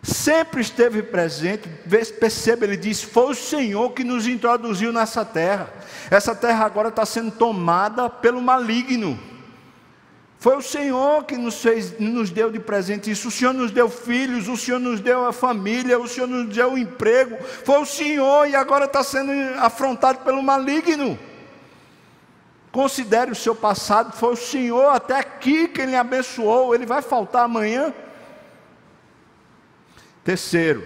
[0.03, 1.69] sempre esteve presente.
[2.19, 5.73] Perceba, ele diz: Foi o Senhor que nos introduziu nessa terra.
[6.11, 9.17] Essa terra agora está sendo tomada pelo maligno.
[10.37, 13.29] Foi o Senhor que nos, fez, nos deu de presente isso.
[13.29, 16.73] O Senhor nos deu filhos, o Senhor nos deu a família, o Senhor nos deu
[16.73, 17.37] o emprego.
[17.63, 21.17] Foi o Senhor e agora está sendo afrontado pelo maligno.
[22.73, 27.45] Considere o seu passado, foi o Senhor até aqui que Ele abençoou, Ele vai faltar
[27.45, 27.93] amanhã.
[30.23, 30.83] Terceiro,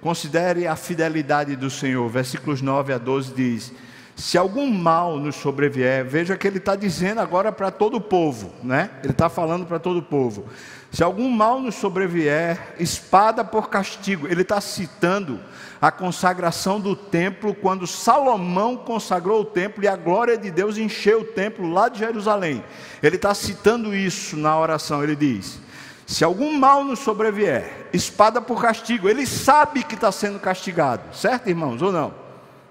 [0.00, 2.08] considere a fidelidade do Senhor.
[2.08, 3.72] Versículos 9 a 12 diz:
[4.14, 8.52] Se algum mal nos sobrevier, veja que ele está dizendo agora para todo o povo,
[8.62, 8.90] né?
[9.02, 10.46] Ele está falando para todo o povo.
[10.92, 14.28] Se algum mal nos sobrevier, espada por castigo.
[14.28, 15.40] Ele está citando
[15.80, 21.22] a consagração do templo, quando Salomão consagrou o templo e a glória de Deus encheu
[21.22, 22.62] o templo lá de Jerusalém.
[23.02, 25.02] Ele está citando isso na oração.
[25.02, 25.58] Ele diz:
[26.06, 31.48] se algum mal nos sobrevier, espada por castigo, ele sabe que está sendo castigado, certo,
[31.48, 32.22] irmãos, ou não?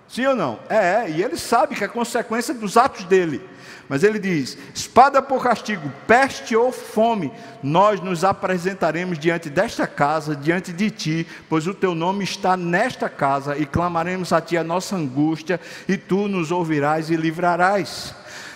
[0.08, 0.60] Sim ou não?
[0.70, 3.42] É, e ele sabe que é consequência dos atos dele.
[3.88, 7.32] Mas ele diz: espada por castigo, peste ou fome,
[7.64, 13.10] nós nos apresentaremos diante desta casa, diante de ti, pois o teu nome está nesta
[13.10, 18.14] casa, e clamaremos a ti a nossa angústia, e tu nos ouvirás e livrarás.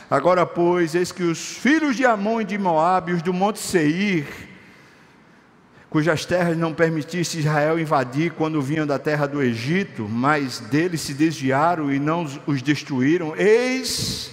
[0.09, 4.27] Agora, pois, eis que os filhos de Amon e de Moabe, os do monte Seir,
[5.89, 11.13] cujas terras não permitisse Israel invadir quando vinham da terra do Egito, mas deles se
[11.13, 14.32] desviaram e não os destruíram, eis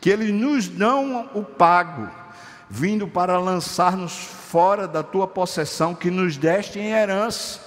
[0.00, 2.10] que eles nos dão o pago,
[2.68, 7.60] vindo para lançar-nos fora da tua possessão que nos deste em herança.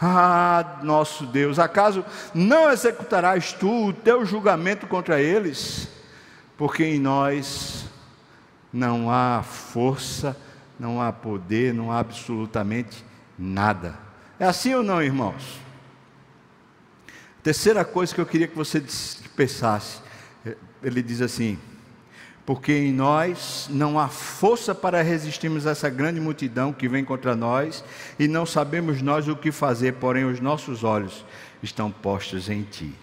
[0.00, 5.88] Ah, nosso Deus, acaso não executarás tu o teu julgamento contra eles?
[6.58, 7.86] Porque em nós
[8.72, 10.36] não há força
[10.78, 13.04] não há poder, não há absolutamente
[13.38, 13.98] nada.
[14.38, 15.60] É assim ou não, irmãos?
[17.42, 18.82] Terceira coisa que eu queria que você
[19.36, 20.00] pensasse,
[20.44, 21.58] é, ele diz assim:
[22.46, 27.34] porque em nós não há força para resistirmos a essa grande multidão que vem contra
[27.34, 27.82] nós,
[28.18, 31.24] e não sabemos nós o que fazer, porém os nossos olhos
[31.62, 32.94] estão postos em Ti.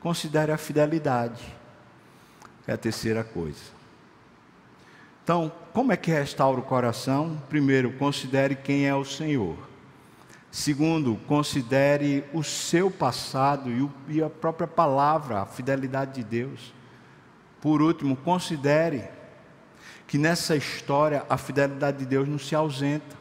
[0.00, 1.42] Considere a fidelidade,
[2.66, 3.80] é a terceira coisa.
[5.24, 7.40] Então, como é que restaura o coração?
[7.48, 9.56] Primeiro, considere quem é o Senhor.
[10.50, 16.74] Segundo, considere o seu passado e, o, e a própria palavra, a fidelidade de Deus.
[17.60, 19.04] Por último, considere
[20.08, 23.16] que nessa história a fidelidade de Deus não se ausenta.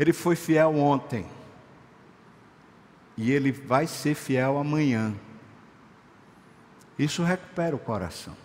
[0.00, 1.26] Ele foi fiel ontem.
[3.16, 5.14] E ele vai ser fiel amanhã.
[6.98, 8.41] Isso recupera o coração.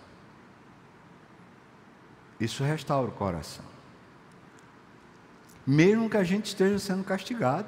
[2.39, 3.65] Isso restaura o coração.
[5.65, 7.67] Mesmo que a gente esteja sendo castigado.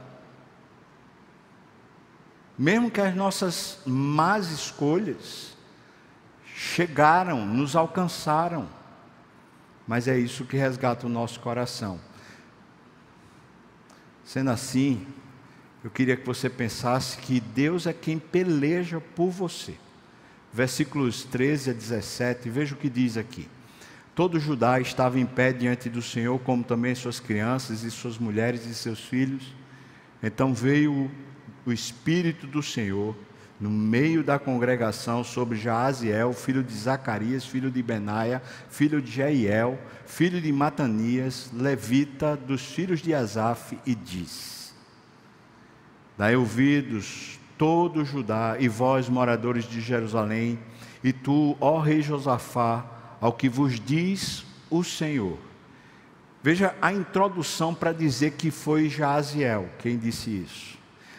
[2.58, 5.58] Mesmo que as nossas más escolhas
[6.56, 8.70] chegaram, nos alcançaram.
[9.88, 12.00] Mas é isso que resgata o nosso coração.
[14.24, 15.08] Sendo assim,
[15.84, 19.76] eu queria que você pensasse que Deus é quem peleja por você.
[20.54, 23.50] Versículos 13 a 17, veja o que diz aqui.
[24.20, 28.66] Todo Judá estava em pé diante do Senhor, como também suas crianças e suas mulheres
[28.66, 29.56] e seus filhos.
[30.22, 31.10] Então veio
[31.66, 33.16] o Espírito do Senhor
[33.62, 39.80] no meio da congregação sobre Jaaziel, filho de Zacarias, filho de Benaia, filho de Jeiel,
[40.06, 44.76] filho de Matanias, levita dos filhos de Asaf, e diz:
[46.18, 50.60] Dai ouvidos todo Judá e vós, moradores de Jerusalém,
[51.02, 55.38] e tu, ó rei Josafá, ao que vos diz o Senhor.
[56.42, 60.78] Veja a introdução para dizer que foi Jaziel quem disse isso.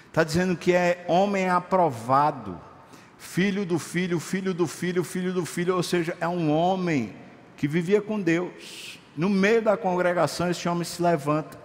[0.08, 2.58] Está dizendo que é homem aprovado,
[3.18, 7.14] filho do filho, filho do filho, filho do filho, ou seja, é um homem
[7.56, 8.98] que vivia com Deus.
[9.16, 11.58] No meio da congregação, esse homem se levanta.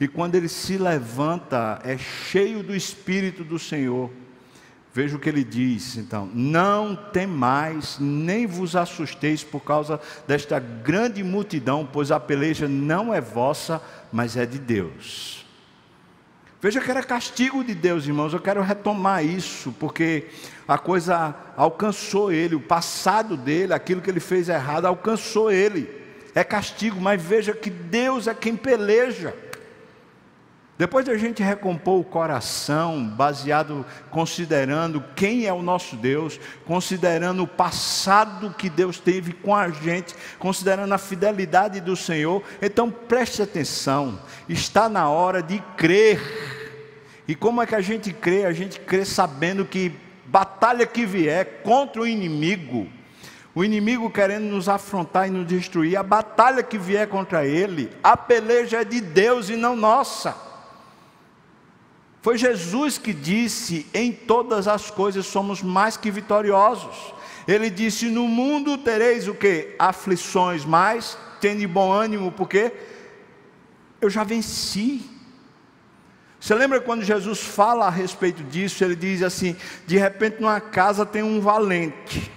[0.00, 4.10] E quando ele se levanta, é cheio do Espírito do Senhor.
[4.92, 11.22] Veja o que ele diz, então: Não temais, nem vos assusteis por causa desta grande
[11.22, 13.80] multidão, pois a peleja não é vossa,
[14.12, 15.46] mas é de Deus.
[16.62, 18.34] Veja que era castigo de Deus, irmãos.
[18.34, 20.26] Eu quero retomar isso, porque
[20.68, 25.88] a coisa alcançou ele, o passado dele, aquilo que ele fez errado, alcançou ele.
[26.34, 29.34] É castigo, mas veja que Deus é quem peleja.
[30.80, 37.42] Depois de a gente recompor o coração, baseado, considerando quem é o nosso Deus, considerando
[37.42, 43.42] o passado que Deus teve com a gente, considerando a fidelidade do Senhor, então preste
[43.42, 44.18] atenção,
[44.48, 46.18] está na hora de crer
[47.28, 48.46] e como é que a gente crê?
[48.46, 49.92] A gente crê sabendo que
[50.24, 52.88] batalha que vier contra o inimigo,
[53.54, 58.16] o inimigo querendo nos afrontar e nos destruir, a batalha que vier contra ele, a
[58.16, 60.48] peleja é de Deus e não nossa.
[62.22, 67.14] Foi Jesus que disse: em todas as coisas somos mais que vitoriosos.
[67.48, 69.74] Ele disse: no mundo tereis o que?
[69.78, 72.72] Aflições, mas tende bom ânimo, porque
[74.00, 75.02] eu já venci.
[76.38, 78.84] Você lembra quando Jesus fala a respeito disso?
[78.84, 79.56] Ele diz assim:
[79.86, 82.30] de repente numa casa tem um valente,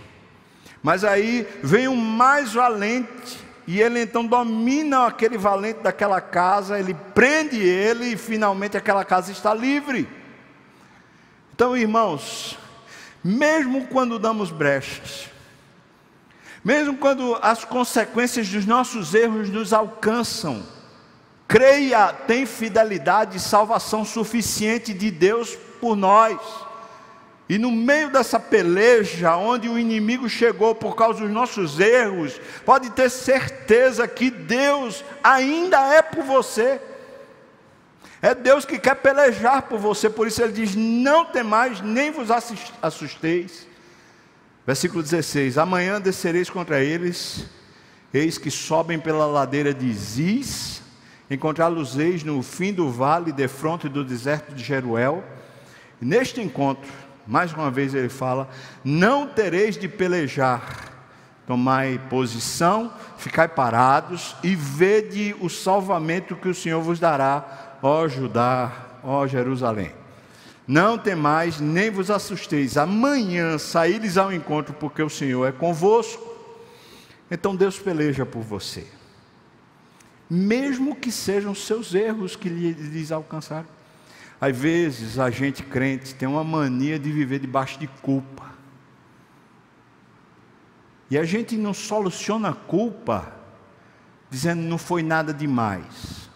[0.82, 6.94] mas aí vem um mais valente, e ele então domina aquele valente daquela casa, ele
[6.94, 10.08] prende ele e finalmente aquela casa está livre.
[11.54, 12.58] Então, irmãos,
[13.24, 15.30] mesmo quando damos brechas,
[16.64, 20.64] mesmo quando as consequências dos nossos erros nos alcançam,
[21.54, 26.40] Creia, tem fidelidade e salvação suficiente de Deus por nós.
[27.50, 32.90] E no meio dessa peleja, onde o inimigo chegou por causa dos nossos erros, pode
[32.92, 36.80] ter certeza que Deus ainda é por você.
[38.22, 42.30] É Deus que quer pelejar por você, por isso ele diz: Não temais, nem vos
[42.82, 43.68] assusteis.
[44.66, 47.46] Versículo 16: Amanhã descereis contra eles,
[48.14, 50.82] eis que sobem pela ladeira de Ziz,
[51.30, 55.22] encontrá-los-eis no fim do vale, de fronte do deserto de Jeruel.
[56.00, 56.90] Neste encontro,
[57.28, 58.50] mais uma vez ele fala:
[58.84, 60.92] não tereis de pelejar,
[61.48, 68.72] tomai posição, ficai parados e vede o salvamento que o Senhor vos dará, ó Judá,
[69.04, 69.92] ó Jerusalém.
[70.66, 72.78] Não temais, nem vos assusteis.
[72.78, 76.32] Amanhã saíres ao encontro, porque o Senhor é convosco.
[77.30, 78.88] Então Deus peleja por você
[80.30, 83.68] mesmo que sejam seus erros que lhes alcançaram.
[84.44, 88.52] Às vezes a gente crente tem uma mania de viver debaixo de culpa.
[91.10, 93.32] E a gente não soluciona a culpa
[94.30, 96.30] dizendo não foi nada demais.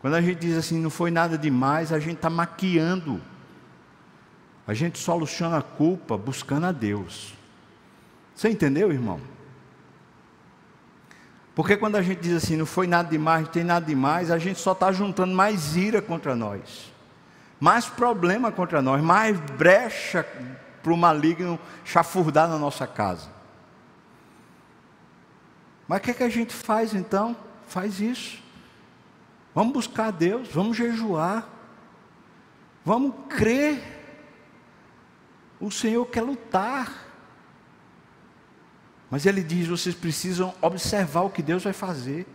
[0.00, 3.20] Quando a gente diz assim, não foi nada demais, a gente está maquiando.
[4.66, 7.34] A gente soluciona a culpa buscando a Deus.
[8.34, 9.20] Você entendeu, irmão?
[11.56, 14.36] Porque quando a gente diz assim, não foi nada demais, não tem nada demais, a
[14.36, 16.92] gente só está juntando mais ira contra nós,
[17.58, 20.22] mais problema contra nós, mais brecha
[20.82, 23.30] para o maligno chafurdar na nossa casa.
[25.88, 27.34] Mas o que, é que a gente faz então?
[27.66, 28.38] Faz isso.
[29.54, 31.48] Vamos buscar a Deus, vamos jejuar,
[32.84, 33.82] vamos crer.
[35.58, 37.05] O Senhor quer lutar.
[39.16, 42.26] Mas ele diz: vocês precisam observar o que Deus vai fazer.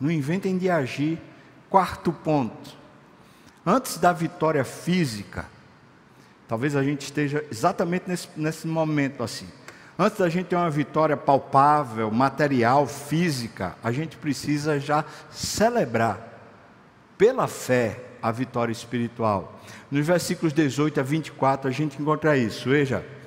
[0.00, 1.20] Não inventem de agir.
[1.68, 2.74] Quarto ponto.
[3.66, 5.44] Antes da vitória física,
[6.48, 9.46] talvez a gente esteja exatamente nesse, nesse momento assim.
[9.98, 16.40] Antes da gente ter uma vitória palpável, material, física, a gente precisa já celebrar,
[17.18, 19.60] pela fé, a vitória espiritual.
[19.90, 22.70] Nos versículos 18 a 24, a gente encontra isso.
[22.70, 23.17] Veja.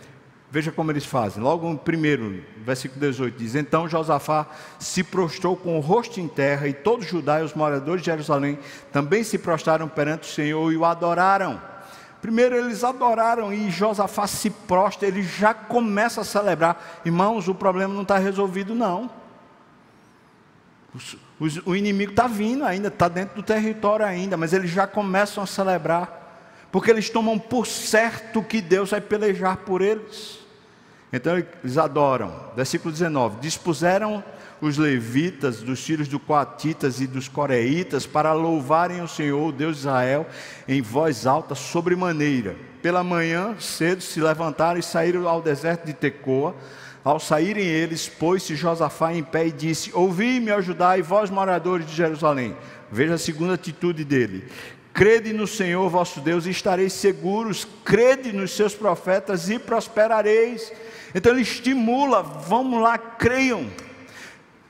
[0.51, 1.41] Veja como eles fazem.
[1.41, 4.45] Logo no primeiro, versículo 18, diz: Então Josafá
[4.77, 8.07] se prostrou com o rosto em terra, e todos os Judá e os moradores de
[8.07, 8.59] Jerusalém
[8.91, 11.61] também se prostraram perante o Senhor e o adoraram.
[12.21, 17.01] Primeiro eles adoraram e Josafá se prostra, ele já começa a celebrar.
[17.05, 19.09] Irmãos, o problema não está resolvido, não.
[21.65, 25.47] O inimigo está vindo ainda, está dentro do território ainda, mas eles já começam a
[25.47, 30.40] celebrar, porque eles tomam por certo que Deus vai pelejar por eles.
[31.13, 32.33] Então eles adoram.
[32.55, 34.23] Versículo 19: Dispuseram
[34.61, 39.77] os levitas, dos filhos do Coatitas e dos Coreitas, para louvarem o Senhor, o Deus
[39.77, 40.27] de Israel,
[40.67, 42.55] em voz alta, sobremaneira.
[42.81, 46.55] Pela manhã, cedo, se levantaram e saíram ao deserto de Tecoa.
[47.03, 52.55] Ao saírem eles, pôs-se Josafá em pé e disse: Ouvi-me, ajudai, vós moradores de Jerusalém.
[52.91, 54.47] Veja a segunda atitude dele.
[54.93, 60.71] Crede no Senhor vosso Deus e estareis seguros, crede nos seus profetas e prosperareis.
[61.13, 63.69] Então ele estimula, vamos lá, creiam.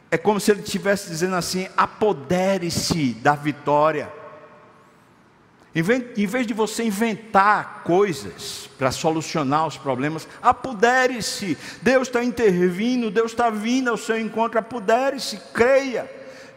[0.09, 4.11] É como se ele estivesse dizendo assim: apodere-se da vitória.
[5.73, 11.57] Em vez de você inventar coisas para solucionar os problemas, apodere-se.
[11.81, 16.11] Deus está intervindo, Deus está vindo ao seu encontro, apodere-se, creia.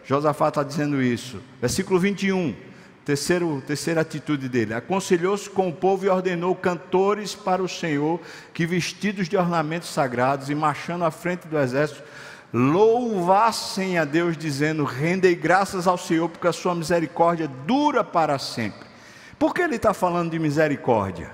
[0.05, 1.41] Josafá está dizendo isso.
[1.61, 2.57] Versículo 21,
[3.05, 4.75] terceiro, terceira atitude dele.
[4.75, 8.21] Aconselhou-se com o povo e ordenou cantores para o Senhor,
[8.53, 12.03] que vestidos de ornamentos sagrados e marchando à frente do exército,
[12.53, 18.87] louvassem a Deus, dizendo: Rendei graças ao Senhor, porque a sua misericórdia dura para sempre.
[19.39, 21.31] Por que ele está falando de misericórdia?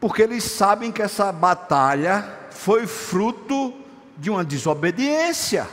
[0.00, 3.74] Porque eles sabem que essa batalha foi fruto
[4.16, 5.66] de uma desobediência.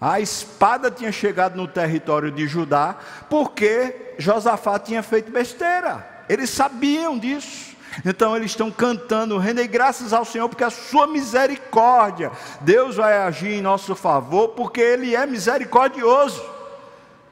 [0.00, 2.96] A espada tinha chegado no território de Judá
[3.30, 6.24] porque Josafá tinha feito besteira.
[6.28, 7.74] Eles sabiam disso.
[8.04, 12.30] Então eles estão cantando, rendem graças ao Senhor, porque a sua misericórdia,
[12.60, 16.56] Deus vai agir em nosso favor, porque Ele é misericordioso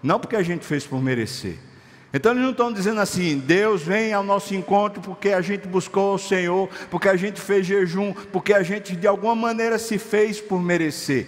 [0.04, 1.56] não porque a gente fez por merecer.
[2.12, 6.14] Então eles não estão dizendo assim, Deus vem ao nosso encontro porque a gente buscou
[6.14, 10.42] o Senhor, porque a gente fez jejum, porque a gente de alguma maneira se fez
[10.42, 11.26] por merecer.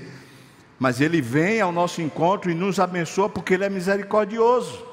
[0.78, 4.84] Mas Ele vem ao nosso encontro e nos abençoa porque Ele é misericordioso.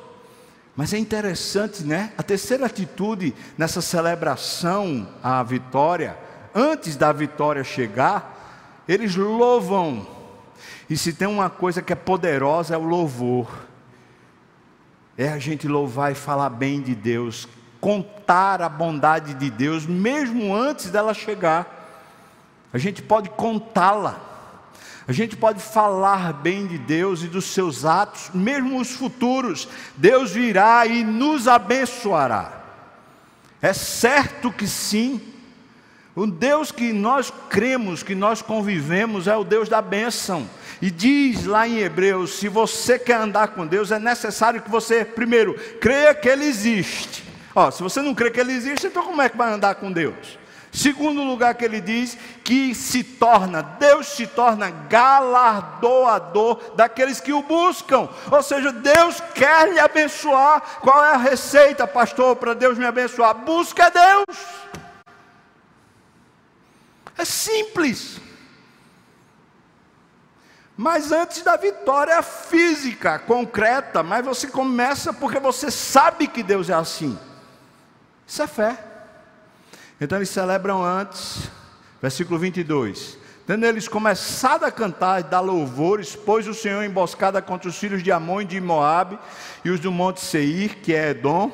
[0.75, 2.13] Mas é interessante, né?
[2.17, 6.17] A terceira atitude nessa celebração à vitória,
[6.53, 10.07] antes da vitória chegar, eles louvam.
[10.89, 13.47] E se tem uma coisa que é poderosa é o louvor
[15.17, 17.47] é a gente louvar e falar bem de Deus,
[17.79, 21.81] contar a bondade de Deus, mesmo antes dela chegar.
[22.71, 24.19] A gente pode contá-la,
[25.07, 29.67] a gente pode falar bem de Deus e dos seus atos, mesmo os futuros.
[29.97, 32.63] Deus virá e nos abençoará.
[33.61, 35.21] É certo que sim.
[36.15, 40.47] O Deus que nós cremos, que nós convivemos, é o Deus da bênção.
[40.81, 45.03] E diz lá em Hebreus: se você quer andar com Deus, é necessário que você,
[45.03, 47.23] primeiro, creia que Ele existe.
[47.53, 49.91] Ó, se você não crê que Ele existe, então como é que vai andar com
[49.91, 50.42] Deus?
[50.73, 57.43] Segundo lugar que ele diz que se torna, Deus se torna galardoador daqueles que o
[57.43, 58.09] buscam.
[58.31, 60.79] Ou seja, Deus quer lhe abençoar.
[60.81, 63.35] Qual é a receita, pastor, para Deus me abençoar?
[63.35, 64.35] Busca Deus.
[67.15, 68.19] É simples.
[70.75, 76.73] Mas antes da vitória física, concreta, mas você começa porque você sabe que Deus é
[76.73, 77.15] assim.
[78.25, 78.92] Isso é fé.
[80.03, 81.49] Então eles celebram antes,
[82.01, 83.17] versículo 22.
[83.47, 88.03] Tendo eles começado a cantar e dar louvores, pôs o Senhor emboscada contra os filhos
[88.03, 89.17] de Amon e de Moabe
[89.63, 91.49] e os do monte Seir, que é Edom,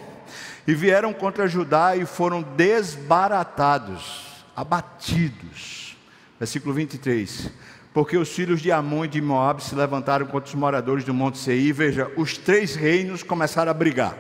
[0.65, 5.95] e vieram contra Judá e foram desbaratados, abatidos.
[6.39, 7.51] Versículo 23
[7.91, 11.37] porque os filhos de Amon e de Moab se levantaram contra os moradores do Monte
[11.37, 11.73] Seir.
[11.73, 14.15] Veja, os três reinos começaram a brigar.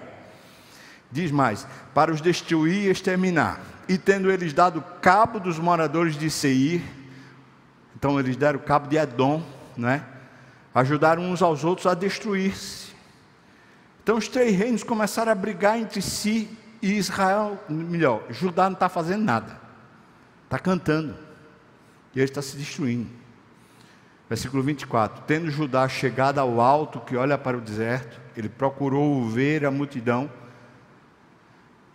[1.11, 1.65] Diz mais:
[1.95, 3.78] para os destruir e exterminar.
[3.89, 6.83] E tendo eles dado cabo dos moradores de Seir,
[7.95, 9.43] então eles deram cabo de Edom,
[9.75, 10.05] né?
[10.75, 12.93] ajudaram uns aos outros a destruir-se.
[14.03, 18.87] Então os três reinos começaram a brigar entre si e Israel, melhor, Judá não está
[18.87, 19.59] fazendo nada,
[20.45, 21.15] está cantando,
[22.13, 23.09] e ele está se destruindo.
[24.29, 29.65] Versículo 24: Tendo Judá chegado ao alto que olha para o deserto, ele procurou ver
[29.65, 30.31] a multidão,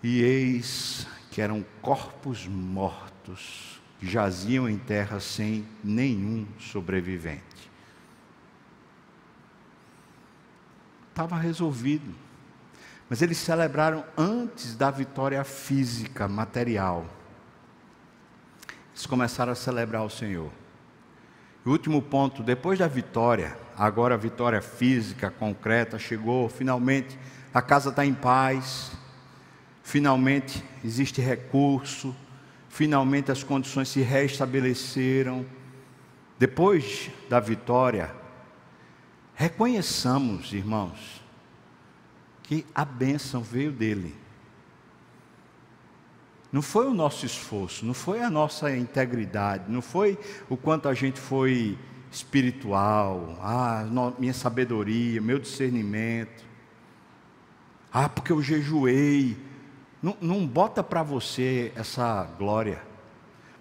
[0.02, 7.42] e eis que eram corpos mortos, que jaziam em terra sem nenhum sobrevivente.
[11.10, 12.14] Estava resolvido.
[13.10, 17.04] Mas eles celebraram antes da vitória física, material.
[18.92, 20.52] Eles começaram a celebrar o Senhor.
[21.64, 27.18] O último ponto, depois da vitória, agora a vitória física, concreta, chegou, finalmente
[27.52, 28.92] a casa está em paz,
[29.84, 32.16] finalmente existe recurso,
[32.68, 35.46] finalmente as condições se restabeleceram.
[36.36, 38.12] Depois da vitória,
[39.34, 41.22] reconheçamos, irmãos,
[42.42, 44.16] que a bênção veio dele.
[46.50, 50.18] Não foi o nosso esforço, não foi a nossa integridade, não foi
[50.48, 51.78] o quanto a gente foi
[52.10, 53.84] espiritual, ah,
[54.18, 56.44] minha sabedoria, meu discernimento.
[57.92, 59.36] Ah, porque eu jejuei.
[60.04, 62.82] Não, não bota para você essa glória,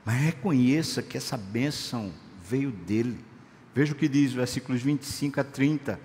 [0.03, 2.11] mas reconheça que essa bênção
[2.45, 3.17] veio dele.
[3.73, 5.97] Veja o que diz versículos 25 a 30,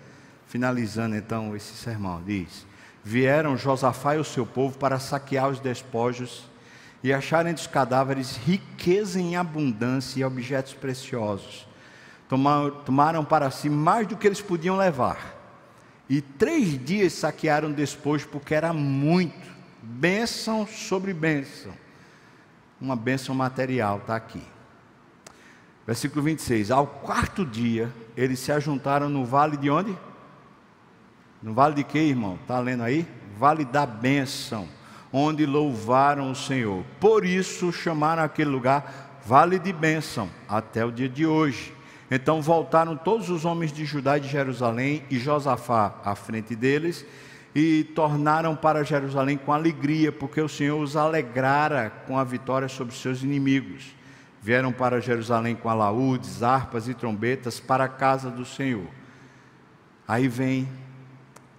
[0.47, 2.23] finalizando então esse sermão.
[2.25, 2.65] Diz:
[3.03, 6.49] Vieram Josafá e o seu povo para saquear os despojos
[7.03, 11.67] e acharem dos cadáveres riqueza em abundância e objetos preciosos.
[12.29, 15.37] Tomaram, para si mais do que eles podiam levar.
[16.09, 19.48] E três dias saquearam o despojo, porque era muito.
[19.91, 21.73] Bênção sobre bênção.
[22.79, 24.43] Uma bênção material, está aqui.
[25.87, 26.71] Versículo 26.
[26.71, 29.97] Ao quarto dia, eles se ajuntaram no vale de onde?
[31.43, 32.39] No vale de quê, irmão?
[32.43, 33.09] Está lendo aí?
[33.39, 34.69] Vale da bênção,
[35.11, 36.85] onde louvaram o Senhor.
[37.01, 41.73] Por isso chamaram aquele lugar Vale de Bênção, até o dia de hoje.
[42.11, 47.07] Então voltaram todos os homens de Judá e de Jerusalém e Josafá à frente deles
[47.55, 52.95] e tornaram para Jerusalém com alegria, porque o Senhor os alegrara com a vitória sobre
[52.95, 53.95] seus inimigos.
[54.41, 58.87] Vieram para Jerusalém com alaúdes, harpas e trombetas para a casa do Senhor.
[60.07, 60.69] Aí vem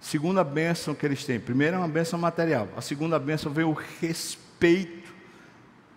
[0.00, 1.38] segunda bênção que eles têm.
[1.38, 2.68] Primeiro é uma bênção material.
[2.76, 5.12] A segunda bênção veio o respeito,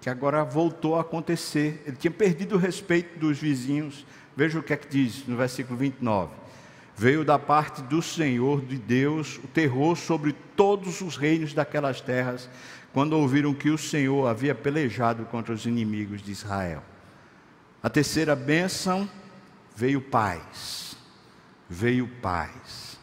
[0.01, 1.81] que agora voltou a acontecer.
[1.85, 4.05] Ele tinha perdido o respeito dos vizinhos.
[4.35, 6.42] Veja o que é que diz no versículo 29.
[6.95, 12.49] Veio da parte do Senhor, de Deus, o terror sobre todos os reinos daquelas terras,
[12.93, 16.83] quando ouviram que o Senhor havia pelejado contra os inimigos de Israel.
[17.81, 19.09] A terceira bênção
[19.75, 20.95] veio paz.
[21.67, 22.99] Veio paz.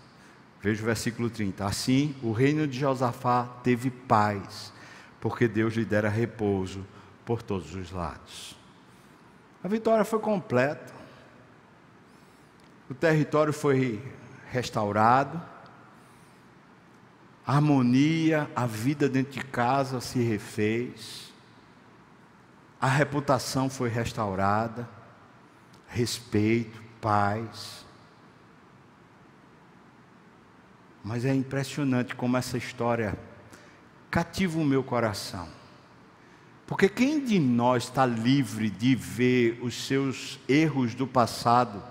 [0.63, 1.65] Veja o versículo 30.
[1.65, 4.73] Assim, o reino de Josafá teve paz,
[5.21, 6.87] porque Deus lhe dera repouso
[7.25, 8.57] por todos os lados.
[9.63, 11.00] A vitória foi completa.
[12.91, 14.03] O território foi
[14.51, 15.41] restaurado
[17.51, 21.33] a harmonia, a vida dentro de casa se refez,
[22.81, 24.89] a reputação foi restaurada,
[25.89, 27.85] respeito, paz.
[31.03, 33.19] Mas é impressionante como essa história
[34.09, 35.49] cativa o meu coração.
[36.69, 41.83] Porque quem de nós está livre de ver os seus erros do passado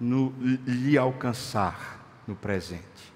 [0.00, 0.34] no,
[0.66, 3.14] lhe alcançar no presente?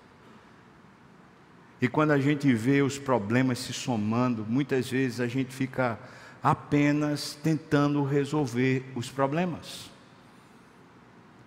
[1.80, 5.98] E quando a gente vê os problemas se somando, muitas vezes a gente fica
[6.42, 9.90] apenas tentando resolver os problemas.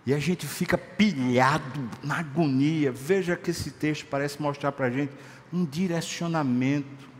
[0.06, 2.92] E a gente fica pilhado na agonia.
[2.92, 5.12] Veja que esse texto parece mostrar para a gente
[5.52, 7.13] um direcionamento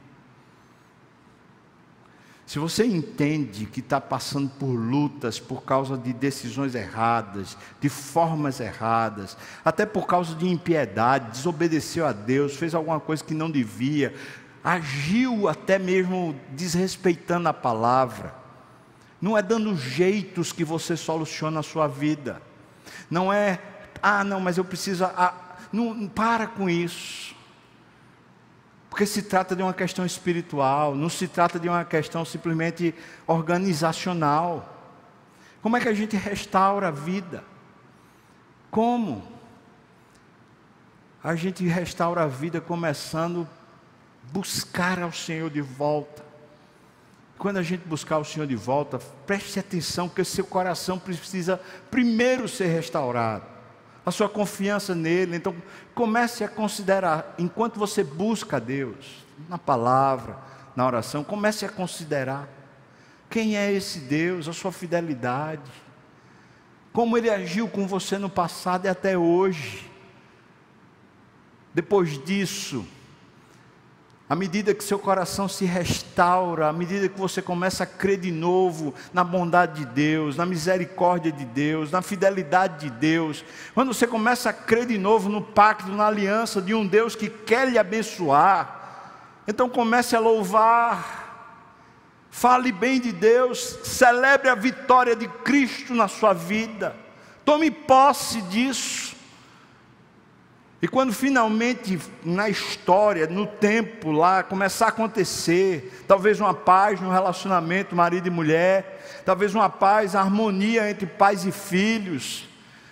[2.47, 8.61] se você entende que está passando por lutas por causa de decisões erradas, de formas
[8.61, 14.15] erradas, até por causa de impiedade, desobedeceu a Deus, fez alguma coisa que não devia,
[14.63, 18.35] agiu até mesmo desrespeitando a palavra,
[19.21, 22.43] não é dando jeitos que você soluciona a sua vida,
[23.11, 23.59] não é,
[24.03, 27.34] ah, não, mas eu preciso, ah, não, para com isso.
[28.95, 32.95] Porque se trata de uma questão espiritual, não se trata de uma questão simplesmente
[33.27, 34.73] organizacional.
[35.61, 37.43] Como é que a gente restaura a vida?
[38.71, 39.27] Como?
[41.25, 43.49] A gente restaura a vida começando
[44.29, 46.25] a buscar ao Senhor de volta.
[47.37, 52.47] Quando a gente buscar o Senhor de volta, preste atenção que seu coração precisa primeiro
[52.47, 53.54] ser restaurado
[54.05, 55.37] a sua confiança nele.
[55.37, 55.55] Então,
[55.95, 60.39] comece a considerar, enquanto você busca a Deus, na palavra,
[60.77, 62.49] na oração, comece a considerar
[63.31, 65.71] quem é esse Deus, a sua fidelidade,
[66.93, 69.91] como ele agiu com você no passado e até hoje.
[71.73, 72.87] Depois disso,
[74.29, 78.33] à medida que seu coração se restaura, à medida que você começa a crer de
[78.33, 83.45] novo na bondade de Deus, na misericórdia de Deus, na fidelidade de Deus,
[83.75, 87.29] quando você começa a crer de novo no pacto, na aliança de um Deus que
[87.29, 91.25] quer lhe abençoar, então comece a louvar,
[92.31, 96.97] fale bem de Deus, celebre a vitória de Cristo na sua vida,
[97.45, 99.14] tome posse disso.
[100.85, 107.11] E quando finalmente na história, no tempo lá, começar a acontecer, talvez uma paz no
[107.11, 112.47] relacionamento marido e mulher, talvez uma paz, harmonia entre pais e filhos,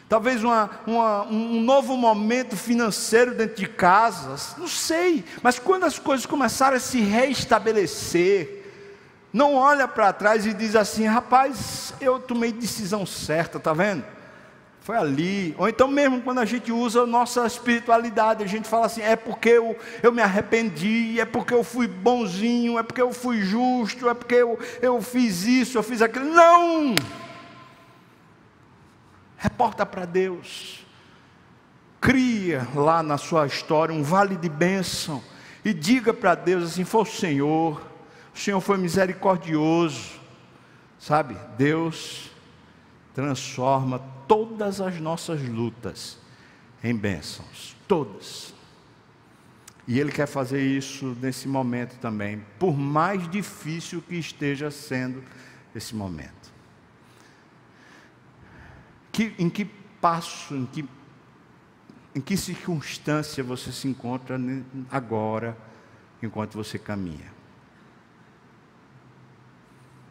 [0.08, 5.98] talvez uma, uma, um novo momento financeiro dentro de casa, não sei, mas quando as
[5.98, 8.70] coisas começarem a se reestabelecer,
[9.30, 14.02] não olha para trás e diz assim: rapaz, eu tomei decisão certa, tá vendo?
[14.82, 15.54] Foi ali.
[15.58, 19.16] Ou então, mesmo quando a gente usa a nossa espiritualidade, a gente fala assim: é
[19.16, 24.08] porque eu, eu me arrependi, é porque eu fui bonzinho, é porque eu fui justo,
[24.08, 26.24] é porque eu, eu fiz isso, eu fiz aquilo.
[26.26, 26.94] Não!
[29.36, 30.84] Reporta para Deus.
[32.00, 35.22] Cria lá na sua história um vale de bênção.
[35.64, 37.92] E diga para Deus assim: foi o Senhor
[38.34, 40.12] o Senhor foi misericordioso,
[40.98, 41.36] sabe?
[41.58, 42.30] Deus
[43.14, 46.18] transforma todas as nossas lutas
[46.82, 48.54] em bênçãos, todas.
[49.86, 55.22] E Ele quer fazer isso nesse momento também, por mais difícil que esteja sendo
[55.74, 56.52] esse momento.
[59.10, 59.64] Que, em que
[60.00, 60.88] passo, em que,
[62.14, 64.40] em que circunstância você se encontra
[64.90, 65.56] agora,
[66.22, 67.32] enquanto você caminha?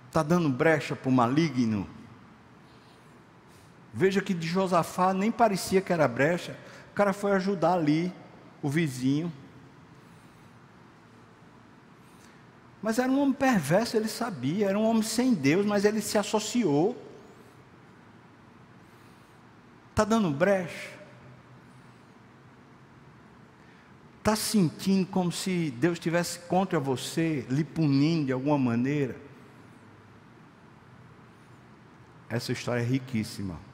[0.07, 1.87] Está dando brecha para o maligno.
[3.93, 6.57] Veja que de Josafá nem parecia que era brecha.
[6.91, 8.13] O cara foi ajudar ali,
[8.61, 9.31] o vizinho.
[12.81, 14.69] Mas era um homem perverso, ele sabia.
[14.69, 16.95] Era um homem sem Deus, mas ele se associou.
[19.89, 20.99] Está dando brecha.
[24.19, 29.17] Está sentindo como se Deus estivesse contra você, lhe punindo de alguma maneira.
[32.29, 33.70] Essa história é riquíssima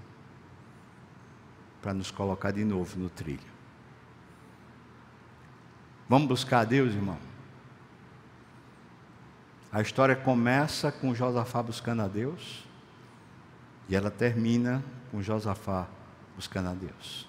[1.87, 3.39] para nos colocar de novo no trilho.
[6.09, 7.17] Vamos buscar a Deus, irmão?
[9.71, 12.65] A história começa com Josafá buscando a Deus
[13.87, 15.87] e ela termina com Josafá
[16.35, 17.25] buscando a Deus.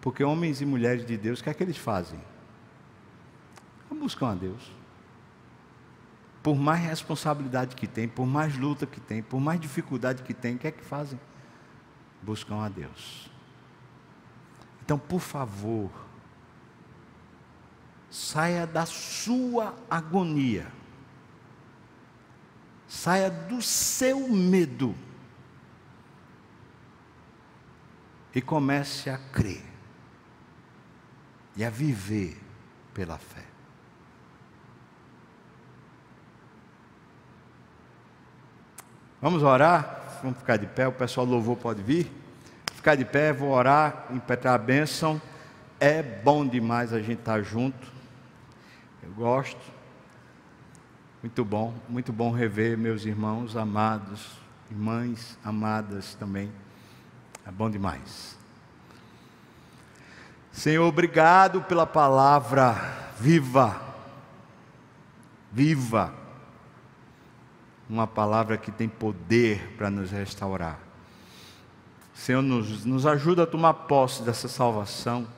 [0.00, 2.18] Porque homens e mulheres de Deus, o que é que eles fazem?
[3.88, 4.68] Buscam a Deus
[6.42, 10.56] por mais responsabilidade que tem, por mais luta que tem, por mais dificuldade que tem,
[10.56, 11.20] o que é que fazem?
[12.22, 13.30] Buscam a Deus.
[14.84, 15.90] Então, por favor,
[18.10, 20.70] saia da sua agonia,
[22.86, 24.94] saia do seu medo
[28.34, 29.64] e comece a crer
[31.56, 32.40] e a viver
[32.94, 33.44] pela fé.
[39.20, 40.01] Vamos orar?
[40.22, 42.08] Vamos ficar de pé, o pessoal louvor pode vir.
[42.74, 45.20] Ficar de pé, vou orar, impetrar a bênção.
[45.80, 47.92] É bom demais a gente estar junto.
[49.02, 49.60] Eu gosto.
[51.20, 54.30] Muito bom, muito bom rever meus irmãos amados,
[54.70, 56.52] irmãs amadas também.
[57.44, 58.38] É bom demais.
[60.52, 62.76] Senhor, obrigado pela palavra
[63.18, 63.80] viva.
[65.50, 66.21] Viva
[67.92, 70.80] uma palavra que tem poder para nos restaurar.
[72.14, 75.28] Senhor, nos, nos ajuda a tomar posse dessa salvação.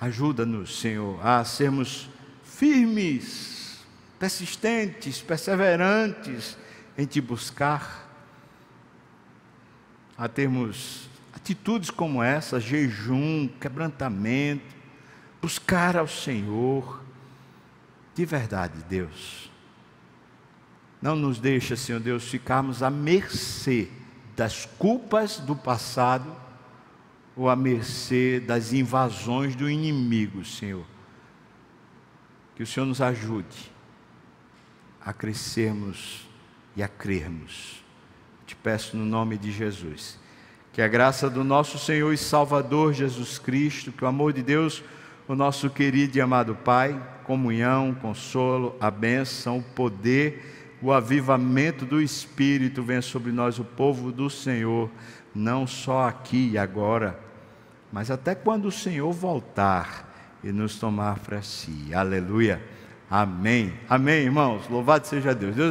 [0.00, 2.08] Ajuda-nos, Senhor, a sermos
[2.44, 3.84] firmes,
[4.16, 6.56] persistentes, perseverantes
[6.96, 8.08] em te buscar,
[10.16, 14.76] a termos atitudes como essa, jejum, quebrantamento,
[15.42, 17.02] buscar ao Senhor,
[18.14, 19.49] de verdade, Deus
[21.00, 23.88] não nos deixa, Senhor Deus, ficarmos à mercê
[24.36, 26.30] das culpas do passado
[27.34, 30.84] ou à mercê das invasões do inimigo, Senhor.
[32.54, 33.72] Que o Senhor nos ajude
[35.02, 36.28] a crescermos
[36.76, 37.82] e a crermos.
[38.46, 40.18] Te peço no nome de Jesus.
[40.72, 44.84] Que a graça do nosso Senhor e Salvador Jesus Cristo, que o amor de Deus,
[45.26, 50.49] o nosso querido e amado Pai, comunhão, consolo, a bênção, o poder
[50.82, 54.90] o avivamento do Espírito venha sobre nós, o povo do Senhor,
[55.34, 57.18] não só aqui e agora,
[57.92, 61.92] mas até quando o Senhor voltar e nos tomar para si.
[61.94, 62.62] Aleluia.
[63.10, 63.74] Amém.
[63.88, 64.68] Amém, irmãos.
[64.68, 65.56] Louvado seja Deus.
[65.56, 65.68] Deus